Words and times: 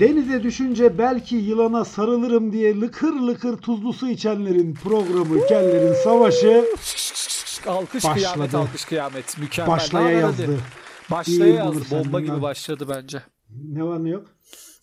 Denize 0.00 0.42
düşünce 0.42 0.98
belki 0.98 1.36
yılana 1.36 1.84
sarılırım 1.84 2.52
diye 2.52 2.80
lıkır 2.80 3.12
lıkır 3.12 3.56
tuzlu 3.56 3.92
su 3.92 4.08
içenlerin 4.08 4.74
programı 4.74 5.46
Kellerin 5.46 5.94
Savaşı 5.94 6.64
Alkış 7.66 8.04
Başladı. 8.04 8.14
kıyamet, 8.14 8.54
alkış 8.54 8.84
kıyamet. 8.84 9.38
Mükemmel. 9.38 9.72
başlaya 9.72 10.08
Ne 10.08 10.12
yazdı. 10.12 10.58
Başlaya 11.10 11.36
İyiyim 11.44 11.56
yazdı. 11.56 11.84
Bomba 11.90 12.20
gibi 12.20 12.42
başladı 12.42 12.86
bence. 12.88 13.22
Ne 13.72 13.82
var 13.84 14.04
ne 14.04 14.08
yok? 14.08 14.26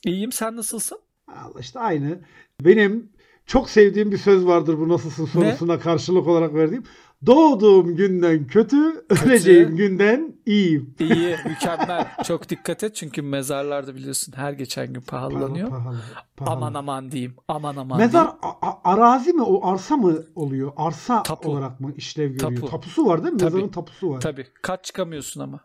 İyiyim 0.06 0.32
sen 0.32 0.56
nasılsın? 0.56 1.00
Allah 1.28 1.60
işte 1.60 1.80
aynı. 1.80 2.20
Benim 2.62 3.10
çok 3.46 3.70
sevdiğim 3.70 4.12
bir 4.12 4.18
söz 4.18 4.46
vardır 4.46 4.78
bu 4.80 4.90
nasılsın 4.90 5.26
sorusuna 5.26 5.80
karşılık 5.80 6.28
olarak 6.28 6.54
verdiğim. 6.54 6.84
Doğduğum 7.26 7.96
günden 7.96 8.48
kötü, 8.48 9.06
öleceğim 9.10 9.76
günden 9.76 10.36
iyiyim. 10.46 10.96
İyi, 11.00 11.36
mükemmel. 11.46 12.08
Çok 12.24 12.50
dikkat 12.50 12.84
et 12.84 12.96
çünkü 12.96 13.22
mezarlarda 13.22 13.96
biliyorsun 13.96 14.34
her 14.36 14.54
geçen 14.54 14.94
gün 14.94 15.02
pahalanıyor. 15.02 15.70
Pahalı, 15.70 15.84
pahalı, 15.84 16.00
pahalı. 16.38 16.56
Aman 16.56 16.74
aman 16.74 17.12
diyeyim. 17.12 17.36
Aman 17.48 17.76
aman 17.76 17.98
Mezar 17.98 18.24
diyeyim. 18.26 18.40
a- 18.62 18.92
arazi 18.92 19.34
mi 19.34 19.42
o 19.42 19.68
arsa 19.72 19.98
mı 19.98 20.16
oluyor? 20.36 20.72
Arsa 20.78 21.24
Tapu. 21.24 21.50
olarak 21.52 21.80
mı 21.80 21.94
işlev 21.96 22.32
görüyor? 22.32 22.62
Tapu. 22.62 22.72
Tapusu 22.72 23.06
var 23.06 23.24
değil 23.24 23.34
mi? 23.34 23.40
Tabii. 23.40 23.54
Mezarın 23.54 23.72
tapusu 23.72 24.10
var. 24.10 24.22
Tabii. 24.22 24.48
Kaç 24.62 24.84
çıkamıyorsun 24.86 25.42
ama. 25.42 25.60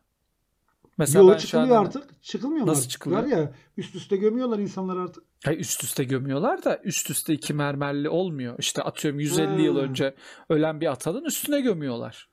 Mesela 0.98 1.25
Yo 1.25 1.30
ben 1.33 1.36
çıkılıyor 1.38 1.77
an- 1.77 1.84
artık. 1.84 2.23
Çıkılmıyor 2.23 2.61
mu 2.64 2.66
Nasıl 2.66 2.80
artık? 2.80 2.91
çıkılıyor? 2.91 3.25
Ya 3.27 3.52
üst 3.77 3.95
üste 3.95 4.16
gömüyorlar 4.16 4.59
insanlar 4.59 4.97
artık. 4.97 5.25
Hayır, 5.45 5.59
üst 5.61 5.85
üste 5.85 6.05
gömüyorlar 6.05 6.65
da 6.65 6.81
üst 6.85 7.11
üste 7.11 7.33
iki 7.35 7.55
mermerli 7.55 8.09
olmuyor. 8.09 8.55
İşte 8.59 8.83
atıyorum 8.83 9.21
150 9.21 9.47
Ha. 9.49 9.57
yıl 9.61 9.77
önce 9.77 10.15
ölen 10.49 10.81
bir 10.81 10.87
atanın 10.93 11.25
üstüne 11.25 11.61
gömüyorlar. 11.61 12.29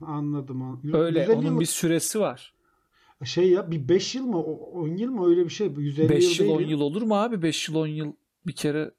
Anladım. 0.00 0.62
an- 0.62 0.80
Öyle. 0.96 1.20
150 1.20 1.32
Onun 1.36 1.46
yıl- 1.52 1.60
bir 1.60 1.66
süresi 1.66 2.20
var. 2.20 2.54
şey 3.24 3.50
ya 3.50 3.70
bir 3.70 3.88
5 3.88 4.14
yıl 4.14 4.24
mı 4.26 4.38
o- 4.38 4.80
10 4.82 4.88
yıl 4.96 5.10
mı 5.10 5.28
öyle 5.28 5.44
bir 5.44 5.50
şey. 5.50 5.66
150 5.78 6.08
5 6.08 6.40
yıl 6.40 6.46
yıl 6.46 6.54
10 6.54 6.58
değil. 6.58 6.70
yıl 6.70 6.80
olur 6.80 7.02
mu 7.02 7.14
abi? 7.22 7.42
5 7.42 7.68
yıl 7.68 7.76
10 7.76 7.86
yıl 7.86 8.12
bir 8.46 8.52
kere 8.52 8.90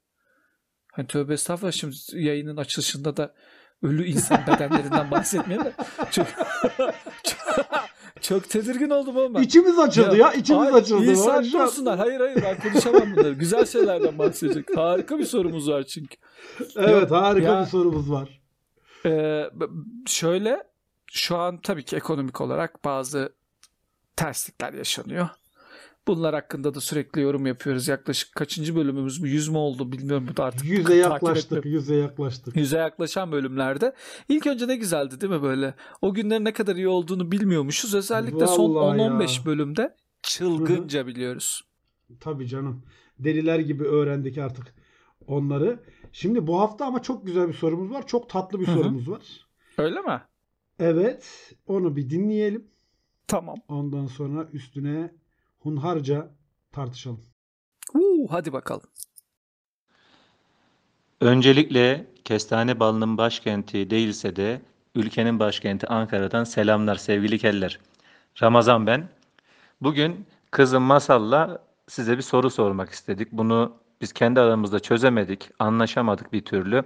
hani 0.92 1.06
tövbe 1.06 1.34
estağfurullah 1.34 1.72
şimdi 1.72 1.96
yayının 2.12 2.56
açılışında 2.56 3.16
da 3.16 3.34
ölü 3.82 4.04
insan 4.06 4.40
bedenlerinden 4.46 5.10
bahsetmeyelim 5.10 5.64
de 5.66 5.72
çok, 6.10 6.26
çok, 7.24 7.36
çok 8.20 8.50
tedirgin 8.50 8.90
oldum 8.90 9.16
oğlum 9.16 9.34
ben. 9.34 9.42
İçimiz 9.42 9.78
açıldı 9.78 10.16
ya, 10.16 10.32
içimiz 10.32 10.62
ay, 10.74 10.80
açıldı. 10.80 11.04
iyi 11.04 11.58
an. 11.58 11.64
olsunlar. 11.64 11.98
Hayır 11.98 12.20
hayır 12.20 12.42
ben 12.42 12.60
konuşamam 12.60 13.16
bunları. 13.16 13.32
Güzel 13.32 13.66
şeylerden 13.66 14.18
bahsedecek. 14.18 14.76
Harika 14.76 15.18
bir 15.18 15.24
sorumuz 15.24 15.68
var 15.70 15.82
çünkü. 15.82 16.16
Evet 16.76 17.10
harika 17.10 17.46
Ya- 17.52 17.60
bir 17.60 17.66
sorumuz 17.66 18.10
var. 18.10 18.40
B- 19.54 19.66
şöyle 20.06 20.62
şu 21.12 21.36
an 21.36 21.60
tabii 21.60 21.84
ki 21.84 21.96
ekonomik 21.96 22.40
olarak 22.40 22.84
bazı 22.84 23.32
terslikler 24.16 24.72
yaşanıyor. 24.72 25.28
Bunlar 26.06 26.34
hakkında 26.34 26.74
da 26.74 26.80
sürekli 26.80 27.20
yorum 27.20 27.46
yapıyoruz. 27.46 27.88
Yaklaşık 27.88 28.34
kaçıncı 28.34 28.76
bölümümüz 28.76 29.22
bu? 29.22 29.26
Yüz 29.26 29.48
mü 29.48 29.56
oldu 29.58 29.92
bilmiyorum. 29.92 30.26
Bu 30.32 30.36
da 30.36 30.44
artık 30.44 30.64
Yüze 30.64 30.94
yaklaştık, 30.94 31.64
yüze 31.64 31.94
yaklaştık. 31.94 32.56
Yüze 32.56 32.78
yaklaşan 32.78 33.32
bölümlerde. 33.32 33.94
İlk 34.28 34.46
önce 34.46 34.68
ne 34.68 34.76
güzeldi 34.76 35.20
değil 35.20 35.32
mi 35.32 35.42
böyle? 35.42 35.74
O 36.02 36.14
günlerin 36.14 36.44
ne 36.44 36.52
kadar 36.52 36.76
iyi 36.76 36.88
olduğunu 36.88 37.32
bilmiyormuşuz. 37.32 37.94
Özellikle 37.94 38.46
son 38.46 38.74
Vallahi 38.74 38.98
10-15 38.98 39.38
ya. 39.40 39.46
bölümde 39.46 39.96
çılgınca 40.22 41.06
biliyoruz. 41.06 41.62
Tabii 42.20 42.46
canım. 42.48 42.82
Deliler 43.18 43.58
gibi 43.58 43.84
öğrendik 43.84 44.38
artık 44.38 44.74
onları. 45.26 45.80
Şimdi 46.12 46.46
bu 46.46 46.60
hafta 46.60 46.86
ama 46.86 47.02
çok 47.02 47.26
güzel 47.26 47.48
bir 47.48 47.54
sorumuz 47.54 47.90
var. 47.90 48.06
Çok 48.06 48.28
tatlı 48.30 48.60
bir 48.60 48.66
Hı 48.66 48.70
hı. 48.72 48.76
sorumuz 48.76 49.10
var. 49.10 49.22
Öyle 49.78 50.00
mi? 50.00 50.22
Evet. 50.78 51.52
Onu 51.66 51.96
bir 51.96 52.10
dinleyelim. 52.10 52.64
Tamam. 53.26 53.56
Ondan 53.68 54.06
sonra 54.06 54.48
üstüne 54.52 55.10
hunharca 55.66 56.30
tartışalım. 56.72 57.20
Uu, 57.94 58.26
hadi 58.30 58.52
bakalım. 58.52 58.88
Öncelikle 61.20 62.06
kestane 62.24 62.80
balının 62.80 63.18
başkenti 63.18 63.90
değilse 63.90 64.36
de 64.36 64.62
ülkenin 64.94 65.40
başkenti 65.40 65.86
Ankara'dan 65.86 66.44
selamlar 66.44 66.96
sevgili 66.96 67.38
keller. 67.38 67.78
Ramazan 68.42 68.86
ben. 68.86 69.08
Bugün 69.80 70.26
kızım 70.50 70.82
Masal'la 70.82 71.62
size 71.88 72.16
bir 72.16 72.22
soru 72.22 72.50
sormak 72.50 72.90
istedik. 72.90 73.32
Bunu 73.32 73.76
biz 74.00 74.12
kendi 74.12 74.40
aramızda 74.40 74.80
çözemedik, 74.80 75.50
anlaşamadık 75.58 76.32
bir 76.32 76.44
türlü. 76.44 76.84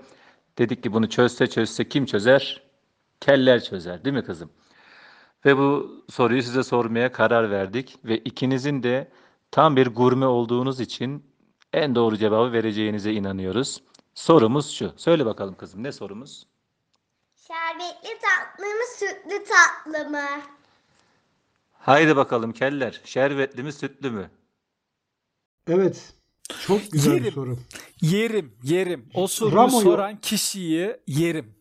Dedik 0.59 0.82
ki 0.82 0.93
bunu 0.93 1.09
çözse 1.09 1.47
çözse 1.47 1.88
kim 1.88 2.06
çözer? 2.06 2.62
Keller 3.21 3.62
çözer, 3.62 4.05
değil 4.05 4.16
mi 4.16 4.25
kızım? 4.25 4.50
Ve 5.45 5.56
bu 5.59 6.03
soruyu 6.11 6.43
size 6.43 6.62
sormaya 6.62 7.12
karar 7.12 7.51
verdik 7.51 7.97
ve 8.05 8.19
ikinizin 8.19 8.83
de 8.83 9.11
tam 9.51 9.77
bir 9.77 9.87
gurme 9.87 10.27
olduğunuz 10.27 10.81
için 10.81 11.25
en 11.73 11.95
doğru 11.95 12.17
cevabı 12.17 12.53
vereceğinize 12.53 13.12
inanıyoruz. 13.12 13.83
Sorumuz 14.15 14.71
şu. 14.71 14.93
Söyle 14.97 15.27
bakalım 15.27 15.55
kızım 15.56 15.83
ne 15.83 15.93
sorumuz? 15.93 16.47
Şerbetli 17.37 18.09
tatlı 18.21 18.65
mı, 18.65 18.83
sütlü 18.99 19.45
tatlı 19.45 20.11
mı? 20.11 20.43
Haydi 21.73 22.17
bakalım 22.17 22.53
keller. 22.53 23.00
Şerbetli 23.05 23.62
mi 23.62 23.73
sütlü 23.73 24.11
mü? 24.11 24.31
Evet. 25.69 26.12
Çok 26.67 26.93
güzel 26.93 27.12
bir 27.17 27.19
Yerim. 27.21 27.33
soru. 27.33 27.59
Yerim, 28.00 28.53
yerim. 28.62 29.09
O 29.15 29.27
soruyu 29.27 29.56
Ramo'yu- 29.56 29.83
soran 29.84 30.21
kişiyi 30.21 30.97
yerim. 31.06 31.55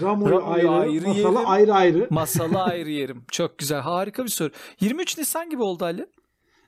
Ramo'yu 0.00 0.32
Ramo'yu 0.32 0.70
ayrı, 0.70 0.70
ayrı 0.70 1.06
masalı 1.06 1.34
yerim. 1.34 1.46
ayrı 1.46 1.74
ayrı. 1.74 2.06
Masalı 2.10 2.62
ayrı 2.62 2.90
yerim. 2.90 3.24
Çok 3.30 3.58
güzel. 3.58 3.80
Harika 3.80 4.24
bir 4.24 4.28
soru. 4.28 4.50
23 4.80 5.18
Nisan 5.18 5.50
gibi 5.50 5.62
oldu 5.62 5.84
Ali. 5.84 6.06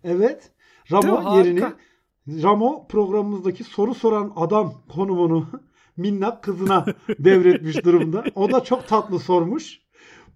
Evet. 0.05 0.51
Ramo 0.93 1.37
yerini 1.37 1.65
Ramo 2.29 2.87
programımızdaki 2.89 3.65
soru 3.65 3.95
soran 3.95 4.33
adam 4.37 4.83
konumunu 4.89 5.49
minnak 5.97 6.43
kızına 6.43 6.87
devretmiş 7.19 7.85
durumda. 7.85 8.25
O 8.35 8.53
da 8.53 8.65
çok 8.65 8.89
tatlı 8.89 9.19
sormuş. 9.19 9.81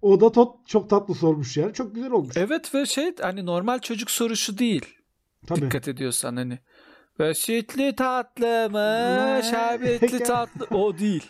O 0.01 0.21
da 0.21 0.31
tot, 0.31 0.67
çok 0.67 0.89
tatlı 0.89 1.15
sormuş 1.15 1.57
yani. 1.57 1.73
Çok 1.73 1.95
güzel 1.95 2.11
olmuş. 2.11 2.37
Evet 2.37 2.75
ve 2.75 2.85
şey 2.85 3.15
hani 3.21 3.45
normal 3.45 3.79
çocuk 3.79 4.11
soruşu 4.11 4.57
değil. 4.57 4.85
Tabii. 5.47 5.61
Dikkat 5.61 5.87
ediyorsan 5.87 6.35
hani. 6.35 6.59
Ve 7.19 7.33
sütlü 7.33 7.95
tatlı 7.95 8.69
mı, 8.71 9.43
şerbetli 9.43 10.19
tatlı 10.23 10.67
o 10.77 10.97
değil. 10.97 11.23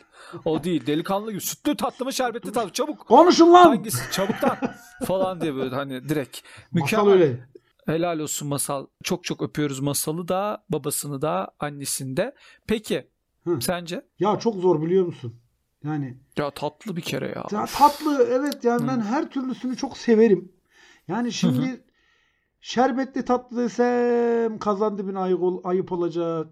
O 0.45 0.63
değil. 0.63 0.85
Delikanlı 0.87 1.31
gibi 1.31 1.41
sütlü 1.41 1.77
tatlı 1.77 2.05
mı, 2.05 2.13
şerbetli 2.13 2.51
tatlı 2.51 2.71
çabuk. 2.71 2.99
Konuşun 3.07 3.53
lan. 3.53 3.63
Hangisi 3.65 4.11
çabuktan 4.11 4.57
falan 5.05 5.41
diye 5.41 5.55
böyle 5.55 5.75
hani 5.75 6.09
direkt. 6.09 6.39
Masal 6.71 6.83
Mükemmel. 7.05 7.13
öyle. 7.13 7.39
Helal 7.85 8.19
olsun 8.19 8.47
Masal. 8.47 8.85
Çok 9.03 9.23
çok 9.23 9.41
öpüyoruz 9.41 9.79
Masal'ı 9.79 10.27
da, 10.27 10.63
babasını 10.69 11.21
da, 11.21 11.51
annesini 11.59 12.17
de. 12.17 12.35
Peki 12.67 13.07
Hı. 13.43 13.61
sence? 13.61 14.05
Ya 14.19 14.39
çok 14.39 14.55
zor 14.55 14.81
biliyor 14.81 15.05
musun? 15.05 15.35
Yani 15.83 16.17
Ya 16.37 16.51
tatlı 16.51 16.95
bir 16.95 17.01
kere 17.01 17.27
ya. 17.27 17.45
ya 17.51 17.65
tatlı 17.65 18.27
evet 18.31 18.63
yani 18.63 18.87
ben 18.87 18.99
her 19.01 19.29
türlüsünü 19.29 19.77
çok 19.77 19.97
severim. 19.97 20.51
Yani 21.07 21.33
şimdi 21.33 21.83
şerbetli 22.69 23.25
tatlı 23.25 23.57
desem 23.57 24.59
kazan 24.59 24.97
dibine 24.97 25.19
ayıp, 25.19 25.41
ol- 25.43 25.61
ayıp 25.63 25.91
olacak. 25.91 26.47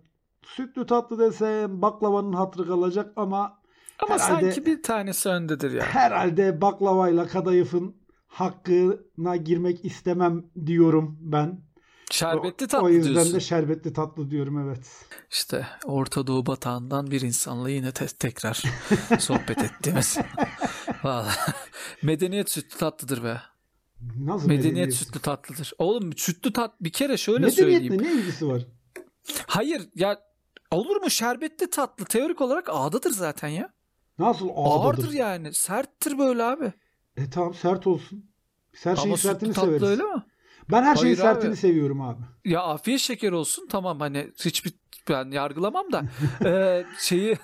Sütlü 0.46 0.86
tatlı 0.86 1.20
desem 1.20 1.82
baklavanın 1.82 2.34
hatırı 2.34 2.68
kalacak 2.68 3.14
ama 3.16 3.60
Ama 4.00 4.14
herhalde- 4.16 4.52
sanki 4.52 4.66
bir 4.66 4.84
tanesi 4.84 5.30
öndedir 5.30 5.72
ya. 5.72 5.84
herhalde 5.84 6.62
baklavayla 6.62 7.28
kadayıfın 7.28 7.96
hakkına 8.28 9.36
girmek 9.36 9.86
istemem 9.86 10.44
diyorum 10.66 11.18
ben. 11.22 11.62
Şerbetli 12.12 12.68
tatlı 12.68 12.86
o 12.86 12.90
yüzden 12.90 13.14
diyorsun. 13.14 13.34
de 13.34 13.40
şerbetli 13.40 13.94
tatlı 13.94 14.30
diyorum 14.32 14.60
evet. 14.60 15.06
İşte 15.32 15.68
Orta 15.86 16.28
Doğu 16.28 16.46
batağından 16.46 17.12
bir 17.12 17.22
insanla 17.22 17.70
yine 17.70 17.92
te- 17.92 18.08
tekrar 18.08 18.64
sohbet 19.20 19.64
ettiğimiz. 19.64 20.18
Vallahi. 21.04 21.36
Medeniyet 22.02 22.52
sütlü 22.52 22.78
tatlıdır 22.78 23.24
be. 23.24 23.38
Nasıl 24.20 24.48
Medeniyet, 24.48 24.94
sütlü 24.94 25.20
tatlıdır. 25.20 25.74
Oğlum 25.78 26.18
sütlü 26.18 26.54
tat 26.54 26.74
bir 26.82 26.92
kere 26.92 27.18
şöyle 27.18 27.40
Medeniyetle 27.46 27.80
söyleyeyim. 27.88 28.04
ne 28.04 28.22
ilgisi 28.22 28.48
var? 28.48 28.62
Hayır 29.48 29.90
ya 29.96 30.20
olur 30.72 30.96
mu 31.02 31.10
şerbetli 31.10 31.70
tatlı 31.70 32.06
teorik 32.06 32.42
olarak 32.42 32.70
ağdadır 32.70 33.12
zaten 33.12 33.48
ya. 33.48 33.74
Nasıl 34.20 34.50
Ağırdır 34.56 35.00
ağdadır? 35.04 35.12
yani. 35.14 35.54
Serttir 35.54 36.18
böyle 36.18 36.44
abi. 36.44 36.74
E 37.18 37.30
tamam 37.30 37.54
sert 37.54 37.88
olsun. 37.88 38.26
Biz 38.74 38.86
her 38.86 38.96
şeyin 38.96 39.08
Ama 39.08 39.18
sütlü 39.18 39.30
sertini 39.30 39.54
tatlı 39.54 39.68
severiz. 39.68 39.84
öyle 39.90 40.04
mi? 40.04 40.24
Ben 40.72 40.84
her 40.84 40.96
şeyin 40.96 41.16
Hayır 41.16 41.30
abi. 41.32 41.42
sertini 41.42 41.56
seviyorum 41.58 42.02
abi. 42.02 42.22
Ya 42.46 42.62
afiyet 42.64 43.00
şeker 43.02 43.32
olsun 43.32 43.68
tamam 43.68 44.00
hani 44.00 44.32
hiçbir 44.46 44.74
ben 45.10 45.32
yargılamam 45.32 45.92
da 45.92 46.04
Ee, 46.46 46.86
şeyi 47.00 47.38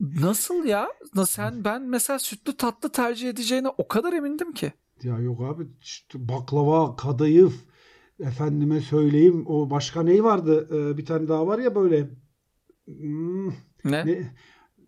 nasıl 0.00 0.64
ya? 0.64 0.88
Sen 1.26 1.64
ben 1.64 1.82
mesela 1.82 2.18
sütlü 2.18 2.56
tatlı 2.56 2.92
tercih 2.92 3.28
edeceğine 3.28 3.68
o 3.68 3.88
kadar 3.88 4.12
emindim 4.12 4.52
ki. 4.52 4.72
Ya 5.02 5.18
yok 5.18 5.40
abi 5.40 5.66
işte 5.82 6.28
baklava, 6.28 6.96
kadayıf, 6.96 7.54
efendime 8.20 8.80
söyleyeyim 8.80 9.44
o 9.46 9.70
başka 9.70 10.02
ney 10.02 10.24
vardı? 10.24 10.68
Ee, 10.72 10.96
bir 10.98 11.04
tane 11.06 11.28
daha 11.28 11.46
var 11.46 11.58
ya 11.58 11.74
böyle 11.74 12.10
hmm, 12.86 13.48
Ne? 13.84 14.06
ne? 14.06 14.32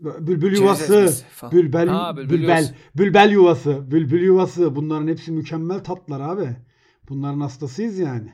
Bülbül 0.00 0.56
yuvası, 0.56 1.14
bülbel, 1.52 1.88
Ha, 1.88 2.16
bülbül 2.16 2.30
bülbel, 2.30 2.58
yuvası. 2.58 2.74
bülbel 2.96 3.30
yuvası, 3.32 3.90
bülbül 3.90 4.22
yuvası. 4.22 4.76
Bunların 4.76 5.08
hepsi 5.08 5.32
mükemmel 5.32 5.84
tatlar 5.84 6.20
abi. 6.20 6.56
Bunların 7.08 7.40
hastasıyız 7.40 7.98
yani. 7.98 8.32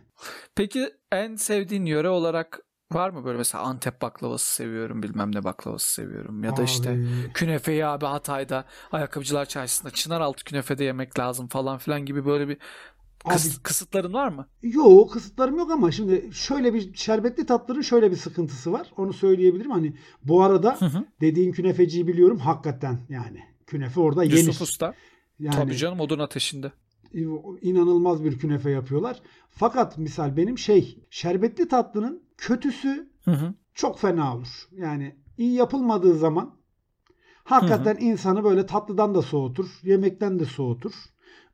Peki 0.56 0.88
en 1.12 1.36
sevdiğin 1.36 1.86
yöre 1.86 2.08
olarak 2.08 2.60
var 2.92 3.10
mı 3.10 3.24
böyle 3.24 3.38
mesela 3.38 3.64
Antep 3.64 4.02
baklavası 4.02 4.54
seviyorum 4.54 5.02
bilmem 5.02 5.34
ne 5.34 5.44
baklavası 5.44 5.92
seviyorum 5.92 6.44
ya 6.44 6.56
da 6.56 6.62
işte 6.62 6.90
Abi, 6.90 7.32
künefeyi 7.34 7.86
abi 7.86 8.04
Hatay'da 8.06 8.64
ayakkabıcılar 8.92 9.44
çarşısında 9.46 9.90
Çınaraltı 9.90 10.44
künefede 10.44 10.84
yemek 10.84 11.18
lazım 11.18 11.48
falan 11.48 11.78
filan 11.78 12.04
gibi 12.06 12.26
böyle 12.26 12.48
bir 12.48 12.56
kıs- 13.24 13.56
Abi- 13.56 13.62
kısıtların 13.62 14.12
var 14.12 14.28
mı? 14.28 14.48
Yok 14.62 15.12
kısıtlarım 15.12 15.58
yok 15.58 15.70
ama 15.70 15.90
şimdi 15.90 16.30
şöyle 16.32 16.74
bir 16.74 16.94
şerbetli 16.94 17.46
tatların 17.46 17.80
şöyle 17.80 18.10
bir 18.10 18.16
sıkıntısı 18.16 18.72
var. 18.72 18.92
Onu 18.96 19.12
söyleyebilirim. 19.12 19.70
Hani 19.70 19.96
bu 20.24 20.42
arada 20.42 20.76
Hı 20.80 20.86
hı. 20.86 21.04
dediğin 21.20 21.52
künefeciyi 21.52 22.06
biliyorum 22.06 22.38
hakikaten 22.38 22.98
yani. 23.08 23.40
Künefe 23.66 24.00
orada 24.00 24.24
yenir. 24.24 24.36
Yusuf 24.36 24.62
Usta. 24.62 24.94
Yani 25.38 25.54
Tabii 25.54 25.76
canım 25.76 26.00
odun 26.00 26.18
ateşinde. 26.18 26.72
inanılmaz 27.62 28.24
bir 28.24 28.38
künefe 28.38 28.70
yapıyorlar. 28.70 29.22
Fakat 29.50 29.98
misal 29.98 30.36
benim 30.36 30.58
şey 30.58 30.98
şerbetli 31.10 31.68
tatlının 31.68 32.27
kötüsü 32.38 33.10
Hı 33.24 33.30
hı. 33.30 33.54
çok 33.74 33.98
fena 33.98 34.36
olur. 34.36 34.68
Yani 34.72 35.16
iyi 35.38 35.52
yapılmadığı 35.52 36.14
zaman 36.14 36.54
hakikaten 37.44 37.96
insanı 38.00 38.44
böyle 38.44 38.66
tatlıdan 38.66 39.14
da 39.14 39.22
soğutur, 39.22 39.80
yemekten 39.82 40.38
de 40.38 40.44
soğutur. 40.44 40.92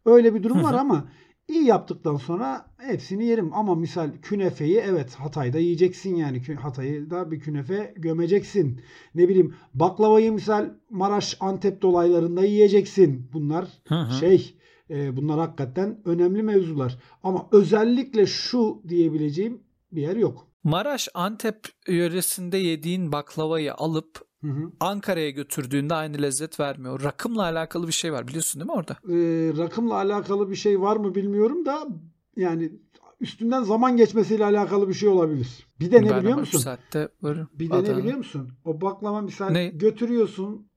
Öyle 0.06 0.34
bir 0.34 0.42
durum 0.42 0.58
Hı 0.58 0.62
var 0.62 0.74
hı. 0.74 0.80
ama 0.80 1.08
iyi 1.48 1.64
yaptıktan 1.64 2.16
sonra 2.16 2.66
hepsini 2.78 3.24
yerim. 3.24 3.54
Ama 3.54 3.74
misal 3.74 4.10
künefeyi 4.22 4.76
evet 4.78 5.14
Hatay'da 5.14 5.58
yiyeceksin 5.58 6.14
yani. 6.14 6.42
Hatay'da 6.54 7.30
bir 7.30 7.40
künefe 7.40 7.94
gömeceksin. 7.96 8.80
Ne 9.14 9.28
bileyim 9.28 9.54
baklavayı 9.74 10.32
misal 10.32 10.70
Maraş 10.90 11.36
Antep 11.40 11.82
dolaylarında 11.82 12.44
yiyeceksin. 12.44 13.30
Bunlar 13.32 13.68
Hı 13.88 13.94
hı. 13.94 14.12
şey 14.14 14.58
e, 14.90 15.16
bunlar 15.16 15.38
hakikaten 15.38 16.00
önemli 16.04 16.42
mevzular. 16.42 16.98
Ama 17.22 17.48
özellikle 17.52 18.26
şu 18.26 18.82
diyebileceğim 18.88 19.62
bir 19.92 20.02
yer 20.02 20.16
yok. 20.16 20.53
Maraş 20.64 21.08
Antep 21.14 21.66
yöresinde 21.88 22.56
yediğin 22.56 23.12
baklavayı 23.12 23.74
alıp. 23.74 24.24
Ankara'ya 24.80 25.30
götürdüğünde 25.30 25.94
aynı 25.94 26.22
lezzet 26.22 26.60
vermiyor. 26.60 27.02
Rakımla 27.02 27.42
alakalı 27.42 27.86
bir 27.86 27.92
şey 27.92 28.12
var 28.12 28.28
biliyorsun 28.28 28.60
değil 28.60 28.70
mi 28.70 28.76
orada? 28.76 28.92
e, 28.92 29.16
rakımla 29.64 29.94
alakalı 29.94 30.50
bir 30.50 30.56
şey 30.56 30.80
var 30.80 30.96
mı 30.96 31.14
bilmiyorum 31.14 31.66
da 31.66 31.86
yani 32.36 32.72
üstünden 33.20 33.62
zaman 33.62 33.96
geçmesiyle 33.96 34.44
alakalı 34.44 34.88
bir 34.88 34.94
şey 34.94 35.08
olabilir. 35.08 35.66
Bir 35.80 35.92
de 35.92 36.02
ne 36.02 36.10
ben 36.10 36.20
biliyor 36.20 36.38
musun? 36.38 36.58
saatte 36.58 37.08
varım. 37.22 37.48
Bir 37.54 37.70
de 37.70 37.84
ne 37.84 37.96
biliyor 37.96 38.16
musun? 38.16 38.52
O 38.64 38.80
baklava 38.80 39.20
misal 39.20 39.50
Ne? 39.50 39.66
götürüyorsun 39.68 40.68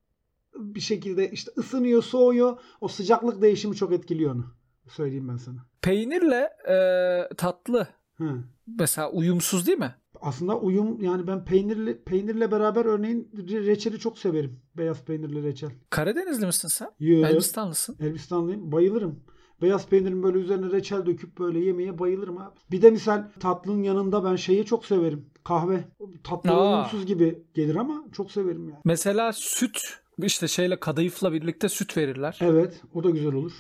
bir 0.56 0.80
şekilde 0.82 1.32
işte 1.32 1.52
ısınıyor, 1.58 2.04
soğuyor. 2.04 2.58
O 2.82 2.88
sıcaklık 2.88 3.42
değişimi 3.42 3.76
çok 3.76 3.92
etkiliyor 3.94 4.36
onu. 4.36 4.46
Söyleyeyim 4.88 5.28
ben 5.30 5.38
sana. 5.38 5.66
Peynirle 5.82 6.50
e, 6.70 7.36
tatlı 7.36 7.88
Hı. 8.18 8.44
mesela 8.80 9.12
uyumsuz 9.12 9.68
değil 9.68 9.78
mi? 9.78 9.96
Aslında 10.22 10.60
uyum 10.60 11.02
yani 11.02 11.28
ben 11.28 11.46
peynirli 11.46 12.04
peynirle 12.04 12.52
beraber 12.52 12.86
örneğin 12.86 13.30
re- 13.36 13.66
reçeli 13.66 14.00
çok 14.00 14.18
severim. 14.18 14.60
Beyaz 14.78 15.04
peynirli 15.06 15.44
reçel. 15.44 15.70
Karadenizli 15.90 16.46
misin 16.46 16.68
sen? 16.68 16.90
Yo, 17.00 17.26
Elbistanlısın. 17.26 17.98
Elbistanlıyım. 18.00 18.72
Bayılırım. 18.72 19.20
Beyaz 19.62 19.88
peynirin 19.88 20.24
böyle 20.24 20.38
üzerine 20.40 20.72
reçel 20.72 21.06
döküp 21.06 21.40
böyle 21.40 21.60
yemeye 21.60 22.00
bayılırım 22.00 22.38
abi. 22.38 22.56
Bir 22.72 22.82
de 22.82 22.92
misal 22.92 23.24
tatlının 23.40 23.84
yanında 23.84 24.24
ben 24.24 24.36
şeyi 24.36 24.66
çok 24.66 24.86
severim. 24.86 25.30
Kahve. 25.44 25.84
Tatlı 26.24 26.52
Aa. 26.52 26.76
uyumsuz 26.78 27.06
gibi 27.06 27.44
gelir 27.54 27.76
ama 27.76 28.06
çok 28.14 28.32
severim 28.32 28.70
yani. 28.70 28.80
Mesela 28.86 29.34
süt 29.34 29.80
işte 30.24 30.48
şeyle 30.48 30.80
kadayıfla 30.80 31.34
birlikte 31.34 31.70
süt 31.70 31.98
verirler. 31.98 32.38
Evet 32.42 32.82
o 32.94 33.04
da 33.04 33.10
güzel 33.10 33.34
olur. 33.34 33.52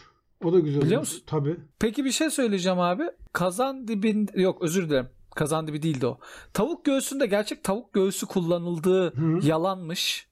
O 0.46 0.54
da 0.54 0.60
güzel 0.60 0.82
Biliyor 0.82 1.00
musun? 1.00 1.22
Tabii. 1.28 1.56
Peki 1.80 2.06
bir 2.06 2.12
şey 2.12 2.30
söyleyeceğim 2.30 2.80
abi. 2.80 3.04
Kazan 3.34 3.88
dibin 3.88 4.30
yok 4.36 4.62
özür 4.62 4.90
dilerim. 4.90 5.08
Kazan 5.36 5.68
dibi 5.68 5.82
değildi 5.82 6.08
o. 6.08 6.18
Tavuk 6.54 6.86
göğsünde 6.86 7.26
gerçek 7.26 7.64
tavuk 7.64 7.94
göğsü 7.94 8.26
kullanıldığı 8.26 9.14
Hı. 9.16 9.48
yalanmış 9.48 10.28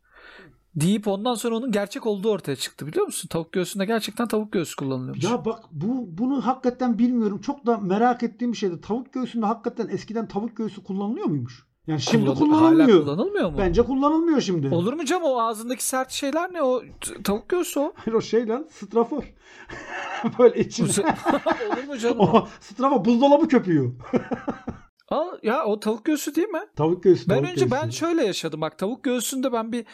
deyip 0.76 1.08
ondan 1.08 1.36
sonra 1.36 1.56
onun 1.58 1.72
gerçek 1.72 2.06
olduğu 2.06 2.30
ortaya 2.30 2.56
çıktı 2.56 2.88
biliyor 2.88 3.06
musun? 3.06 3.28
Tavuk 3.28 3.52
göğsünde 3.52 3.86
gerçekten 3.86 4.28
tavuk 4.28 4.52
göğsü 4.52 4.76
kullanılıyormuş. 4.76 5.24
Ya 5.24 5.46
bak 5.46 5.60
bu 5.72 6.08
bunu 6.18 6.46
hakikaten 6.46 7.00
bilmiyorum. 7.00 7.42
Çok 7.42 7.66
da 7.66 7.78
merak 7.78 8.24
ettiğim 8.24 8.52
bir 8.52 8.58
şeydi. 8.58 8.82
Tavuk 8.82 9.14
göğsünde 9.14 9.46
hakikaten 9.46 9.88
eskiden 9.88 10.28
tavuk 10.28 10.58
göğsü 10.58 10.84
kullanılıyor 10.84 11.26
muymuş? 11.26 11.66
Yani 11.88 12.02
şimdi 12.02 12.26
Kullanı- 12.26 12.38
kullanılmıyor. 12.40 12.90
Hala 12.90 13.02
kullanılmıyor 13.04 13.52
mu? 13.52 13.58
Bence 13.58 13.82
kullanılmıyor 13.82 14.42
şimdi. 14.42 14.68
Olur 14.76 14.94
mu 14.94 15.06
canım 15.06 15.24
o 15.24 15.40
ağzındaki 15.40 15.86
sert 15.86 16.12
şeyler 16.12 16.54
ne 16.54 16.64
o 16.64 16.82
tavuk 17.24 17.50
göğsü 17.50 17.80
o. 17.80 17.94
Hayır 17.96 18.14
o 18.18 18.22
şey 18.22 18.48
lan 18.48 18.68
strafor. 18.72 19.24
Böyle 20.40 20.60
içinde. 20.60 21.02
Olur 21.74 21.84
mu 21.88 21.98
canım? 21.98 22.20
o? 22.20 22.48
strafor 22.60 23.06
buzdolabı 23.06 23.48
köpüğü. 23.48 23.92
Al, 25.10 25.28
ya 25.44 25.66
o 25.66 25.80
tavuk 25.80 26.06
göğsü 26.06 26.36
değil 26.36 26.48
mi? 26.48 26.62
Tavuk 26.76 27.04
göğsü. 27.04 27.30
Ben 27.30 27.36
tavuk 27.36 27.50
önce 27.50 27.66
göğsü. 27.66 27.72
ben 27.84 27.90
şöyle 27.90 28.26
yaşadım 28.26 28.62
bak 28.62 28.78
tavuk 28.78 29.04
göğsünde 29.04 29.54
ben 29.54 29.72
bir 29.72 29.86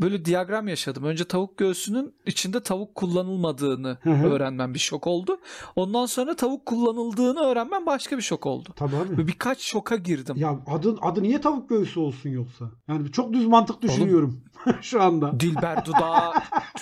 böyle 0.00 0.24
diyagram 0.24 0.68
yaşadım. 0.68 1.04
Önce 1.04 1.24
tavuk 1.24 1.58
göğsünün 1.58 2.14
içinde 2.26 2.62
tavuk 2.62 2.94
kullanılmadığını 2.94 3.98
Hı 4.02 4.10
hı. 4.10 4.26
öğrenmem 4.26 4.74
bir 4.74 4.78
şok 4.78 5.06
oldu. 5.06 5.40
Ondan 5.76 6.06
sonra 6.06 6.36
tavuk 6.36 6.66
kullanıldığını 6.66 7.40
öğrenmem 7.40 7.86
başka 7.86 8.16
bir 8.16 8.22
şok 8.22 8.46
oldu. 8.46 8.68
Tabii 8.76 8.96
abi. 8.96 9.18
Ve 9.18 9.26
birkaç 9.26 9.60
şoka 9.60 9.96
girdim. 9.96 10.36
Ya 10.38 10.58
adı, 10.66 10.96
adı 11.02 11.22
niye 11.22 11.40
tavuk 11.40 11.68
göğsü 11.68 12.00
olsun 12.00 12.30
yoksa? 12.30 12.64
Yani 12.88 13.12
çok 13.12 13.32
düz 13.32 13.46
mantık 13.46 13.82
düşünüyorum 13.82 14.44
şu 14.80 15.02
anda. 15.02 15.40
Dilber 15.40 15.84
dudağı 15.84 16.32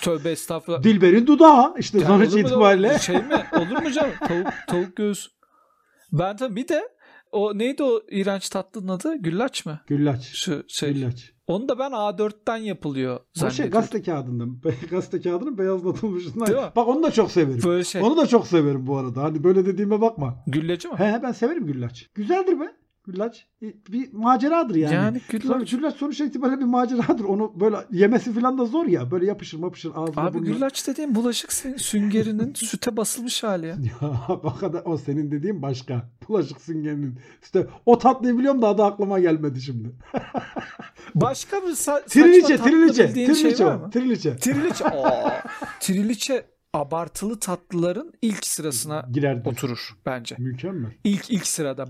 tövbe 0.01 0.31
estağfurullah. 0.31 0.83
Dilber'in 0.83 1.27
dudağı 1.27 1.73
işte 1.79 1.99
Yani 1.99 2.07
sonuç 2.07 2.45
itibariyle. 2.45 2.99
Şey 2.99 3.15
mi? 3.17 3.45
Olur 3.53 3.81
mu 3.81 3.91
canım? 3.91 4.13
Tavuk, 4.27 4.47
tavuk 4.67 4.95
göğsü. 4.95 5.29
Ben 6.11 6.37
tabii 6.37 6.55
bir 6.55 6.67
de 6.67 6.89
o 7.31 7.57
neydi 7.57 7.83
o 7.83 8.01
iğrenç 8.11 8.49
tatlının 8.49 8.87
adı? 8.87 9.15
Güllaç 9.15 9.65
mı? 9.65 9.79
Güllaç. 9.87 10.23
Şu 10.23 10.63
şey. 10.67 10.93
Güllaç. 10.93 11.33
Onu 11.47 11.69
da 11.69 11.79
ben 11.79 11.91
A4'ten 11.91 12.57
yapılıyor 12.57 13.15
O 13.15 13.39
şey 13.39 13.49
zannediyorum. 13.49 13.71
gazete 13.71 14.01
kağıdından. 14.01 14.61
Gazete 14.91 15.21
kağıdının 15.21 15.57
beyazlatılmışından. 15.57 16.47
Değil 16.47 16.59
mi? 16.59 16.71
Bak 16.75 16.87
onu 16.87 17.03
da 17.03 17.11
çok 17.11 17.31
severim. 17.31 17.61
Böyle 17.65 17.83
şey. 17.83 18.01
Onu 18.01 18.17
da 18.17 18.27
çok 18.27 18.47
severim 18.47 18.87
bu 18.87 18.97
arada. 18.97 19.23
Hani 19.23 19.43
böyle 19.43 19.65
dediğime 19.65 20.01
bakma. 20.01 20.43
Gülleci 20.47 20.87
mi? 20.87 20.95
He 20.97 21.19
ben 21.23 21.31
severim 21.31 21.65
güllaç. 21.65 22.09
Güzeldir 22.15 22.59
be. 22.59 22.71
Güllaç. 23.11 23.47
Bir 23.61 24.13
maceradır 24.13 24.75
yani. 24.75 24.93
Yani 24.95 25.21
güllaç. 25.29 25.71
güllaç 25.71 25.95
sonuç 25.95 26.19
itibariyle 26.21 26.59
bir 26.59 26.65
maceradır. 26.65 27.23
Onu 27.23 27.59
böyle 27.59 27.75
yemesi 27.91 28.33
falan 28.33 28.57
da 28.57 28.65
zor 28.65 28.85
ya. 28.85 29.11
Böyle 29.11 29.25
yapışır 29.25 29.59
mapışır 29.59 29.91
ağzına 29.95 30.23
Abi 30.25 30.33
burnuna. 30.37 30.49
güllaç 30.49 30.87
dediğin 30.87 31.15
bulaşık 31.15 31.49
sü- 31.51 31.79
süngerinin 31.79 32.53
süte 32.55 32.97
basılmış 32.97 33.43
hali 33.43 33.65
ya. 33.65 33.75
Ya 34.01 34.11
o 34.43 34.55
kadar 34.55 34.81
o 34.85 34.97
senin 34.97 35.31
dediğin 35.31 35.61
başka. 35.61 36.09
Bulaşık 36.27 36.61
süngerinin. 36.61 37.19
İşte 37.43 37.67
o 37.85 37.97
tatlıyı 37.97 38.37
biliyorum 38.37 38.61
da 38.61 38.67
adı 38.67 38.83
aklıma 38.83 39.19
gelmedi 39.19 39.61
şimdi. 39.61 39.89
Başka 41.15 41.57
bir 41.57 41.67
sa- 41.67 41.73
saçma 41.75 41.99
Triliçe, 42.07 42.57
tatlı 42.57 42.71
triliçe, 42.71 43.07
bildiğin 43.07 43.27
triliçe 43.33 43.55
şey 43.55 43.65
var 43.67 43.75
mı? 43.75 43.89
Triliçe. 43.91 44.35
Triliçe. 44.37 44.85
Aa, 44.85 45.43
triliçe 45.79 46.45
abartılı 46.73 47.39
tatlıların 47.39 48.13
ilk 48.21 48.45
sırasına 48.45 49.05
Girerdi. 49.11 49.49
oturur 49.49 49.97
bence. 50.05 50.35
Mükemmel. 50.39 50.91
İlk 51.03 51.29
ilk 51.31 51.47
sırada 51.47 51.87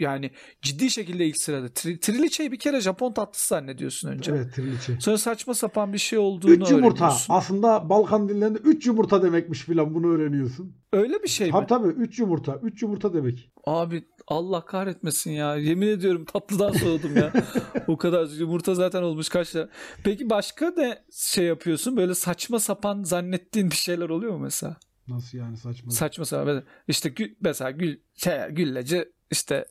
yani 0.00 0.30
ciddi 0.62 0.90
şekilde 0.90 1.26
ilk 1.26 1.36
sırada. 1.36 1.66
Tri- 1.66 2.00
triliçeyi 2.00 2.52
bir 2.52 2.58
kere 2.58 2.80
Japon 2.80 3.12
tatlısı 3.12 3.48
zannediyorsun 3.48 4.08
önce. 4.08 4.30
Evet 4.32 4.54
triliçe. 4.54 5.00
Sonra 5.00 5.18
saçma 5.18 5.54
sapan 5.54 5.92
bir 5.92 5.98
şey 5.98 6.18
olduğunu 6.18 6.52
Üç 6.52 6.70
yumurta. 6.70 7.04
öğreniyorsun. 7.04 7.34
Aslında 7.34 7.88
Balkan 7.88 8.28
dillerinde 8.28 8.58
üç 8.58 8.86
yumurta 8.86 9.22
demekmiş 9.22 9.60
filan 9.60 9.94
bunu 9.94 10.06
öğreniyorsun. 10.06 10.76
Öyle 10.92 11.22
bir 11.22 11.28
şey 11.28 11.46
mi? 11.46 11.52
Tabii 11.52 11.66
tabii 11.66 11.88
üç 11.88 12.18
yumurta. 12.18 12.60
Üç 12.62 12.82
yumurta 12.82 13.14
demek. 13.14 13.50
Abi 13.66 14.04
Allah 14.28 14.64
kahretmesin 14.64 15.30
ya. 15.30 15.56
Yemin 15.56 15.88
ediyorum 15.88 16.24
tatlıdan 16.24 16.72
soğudum 16.72 17.16
ya. 17.16 17.32
o 17.86 17.96
kadar 17.96 18.26
yumurta 18.38 18.74
zaten 18.74 19.02
olmuş 19.02 19.28
kaç 19.28 19.56
lira. 19.56 19.68
Peki 20.04 20.30
başka 20.30 20.72
ne 20.76 20.98
şey 21.12 21.44
yapıyorsun? 21.44 21.96
Böyle 21.96 22.14
saçma 22.14 22.58
sapan 22.58 23.02
zannettiğin 23.02 23.70
bir 23.70 23.76
şeyler 23.76 24.08
oluyor 24.08 24.32
mu 24.32 24.38
mesela? 24.38 24.76
Nasıl 25.08 25.38
yani 25.38 25.56
saçma? 25.56 25.90
Saçma 25.90 26.24
sapan. 26.24 26.46
Mesela, 26.46 26.64
işte 26.88 27.08
gül, 27.08 27.34
mesela 27.40 27.70
gül, 27.70 27.96
şey, 28.14 28.34
gülleci 28.50 29.12
işte 29.30 29.66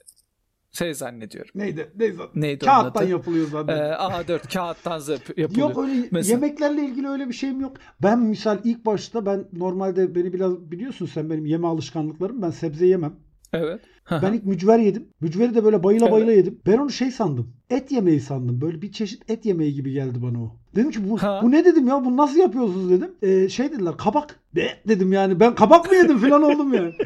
şey 0.72 0.94
zannediyorum. 0.94 1.52
Neydi? 1.56 1.92
Neydi? 1.96 2.18
Neydi 2.36 2.66
Kağıttan 2.66 3.08
yapılıyor 3.08 3.48
Ee, 3.48 3.50
zaten. 3.50 3.78
A4 3.78 4.54
kağıttan 4.54 5.02
yapılıyor. 5.38 5.50
Yok 5.56 5.78
öyle 5.78 6.08
Mesela- 6.12 6.34
yemeklerle 6.34 6.86
ilgili 6.86 7.08
öyle 7.08 7.28
bir 7.28 7.34
şeyim 7.34 7.62
yok. 7.62 7.78
Ben 8.04 8.20
misal 8.20 8.60
ilk 8.64 8.86
başta 8.86 9.26
ben 9.26 9.48
normalde 9.54 10.16
beni 10.16 10.34
biraz 10.34 10.72
biliyorsun 10.72 11.06
sen 11.06 11.30
benim 11.30 11.46
yeme 11.46 11.68
alışkanlıklarım. 11.68 12.42
Ben 12.42 12.50
sebze 12.50 12.86
yemem. 12.86 13.16
Evet. 13.54 13.82
Ben 14.12 14.34
ilk 14.34 14.46
mücver 14.46 14.80
yedim. 14.80 15.08
Mücveri 15.22 15.56
de 15.56 15.64
böyle 15.64 15.84
bayıla 15.84 16.06
Evet. 16.06 16.14
bayıla 16.14 16.32
yedim. 16.32 16.60
Ben 16.66 16.78
onu 16.78 16.90
şey 16.90 17.12
sandım. 17.12 17.54
Et 17.70 17.92
yemeği 17.92 18.20
sandım. 18.20 18.62
Böyle 18.62 18.82
bir 18.82 18.92
çeşit 18.92 19.30
et 19.30 19.46
yemeği 19.46 19.74
gibi 19.74 19.92
geldi 19.92 20.22
bana 20.22 20.44
o. 20.44 20.56
Dedim 20.76 20.92
ki 20.92 21.10
bu, 21.10 21.18
Ha. 21.18 21.40
bu 21.44 21.52
ne 21.52 21.66
dedim 21.66 21.88
ya? 21.88 22.06
Bunu 22.06 22.18
nasıl 22.18 22.38
yapıyorsunuz 22.40 22.90
dedim. 22.90 23.12
Ee, 23.22 23.50
şey 23.50 23.72
dediler 23.72 23.98
kabak. 23.98 24.40
Ne 24.56 24.78
dedim 24.88 25.14
yani. 25.14 25.40
Ben 25.40 25.56
kabak 25.56 25.92
mı 25.92 25.98
yedim 25.98 26.18
falan 26.18 26.44
oldum 26.44 26.74
yani. 26.74 26.94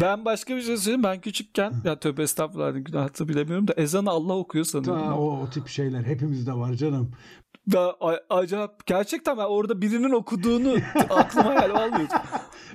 Ben 0.00 0.24
başka 0.24 0.56
bir 0.56 0.62
şey 0.62 0.76
söyleyeyim. 0.76 1.02
Ben 1.02 1.20
küçükken 1.20 1.72
ya 1.84 1.98
tövbe 1.98 2.22
estağfurullah 2.22 2.72
günahı 2.74 3.28
bilemiyorum 3.28 3.68
da 3.68 3.72
ezanı 3.76 4.10
Allah 4.10 4.36
okuyor 4.36 4.64
sanıyordum. 4.64 5.04
Ta, 5.04 5.18
o, 5.18 5.40
o 5.42 5.50
tip 5.50 5.68
şeyler 5.68 6.02
hepimizde 6.02 6.52
var 6.52 6.72
canım. 6.72 7.10
Da, 7.72 7.96
a- 8.00 8.36
acayip. 8.36 8.86
Gerçekten 8.86 9.38
ben 9.38 9.44
orada 9.44 9.82
birinin 9.82 10.10
okuduğunu 10.10 10.74
aklıma 11.10 11.48
hayal 11.48 11.70
almıyordum. 11.70 12.16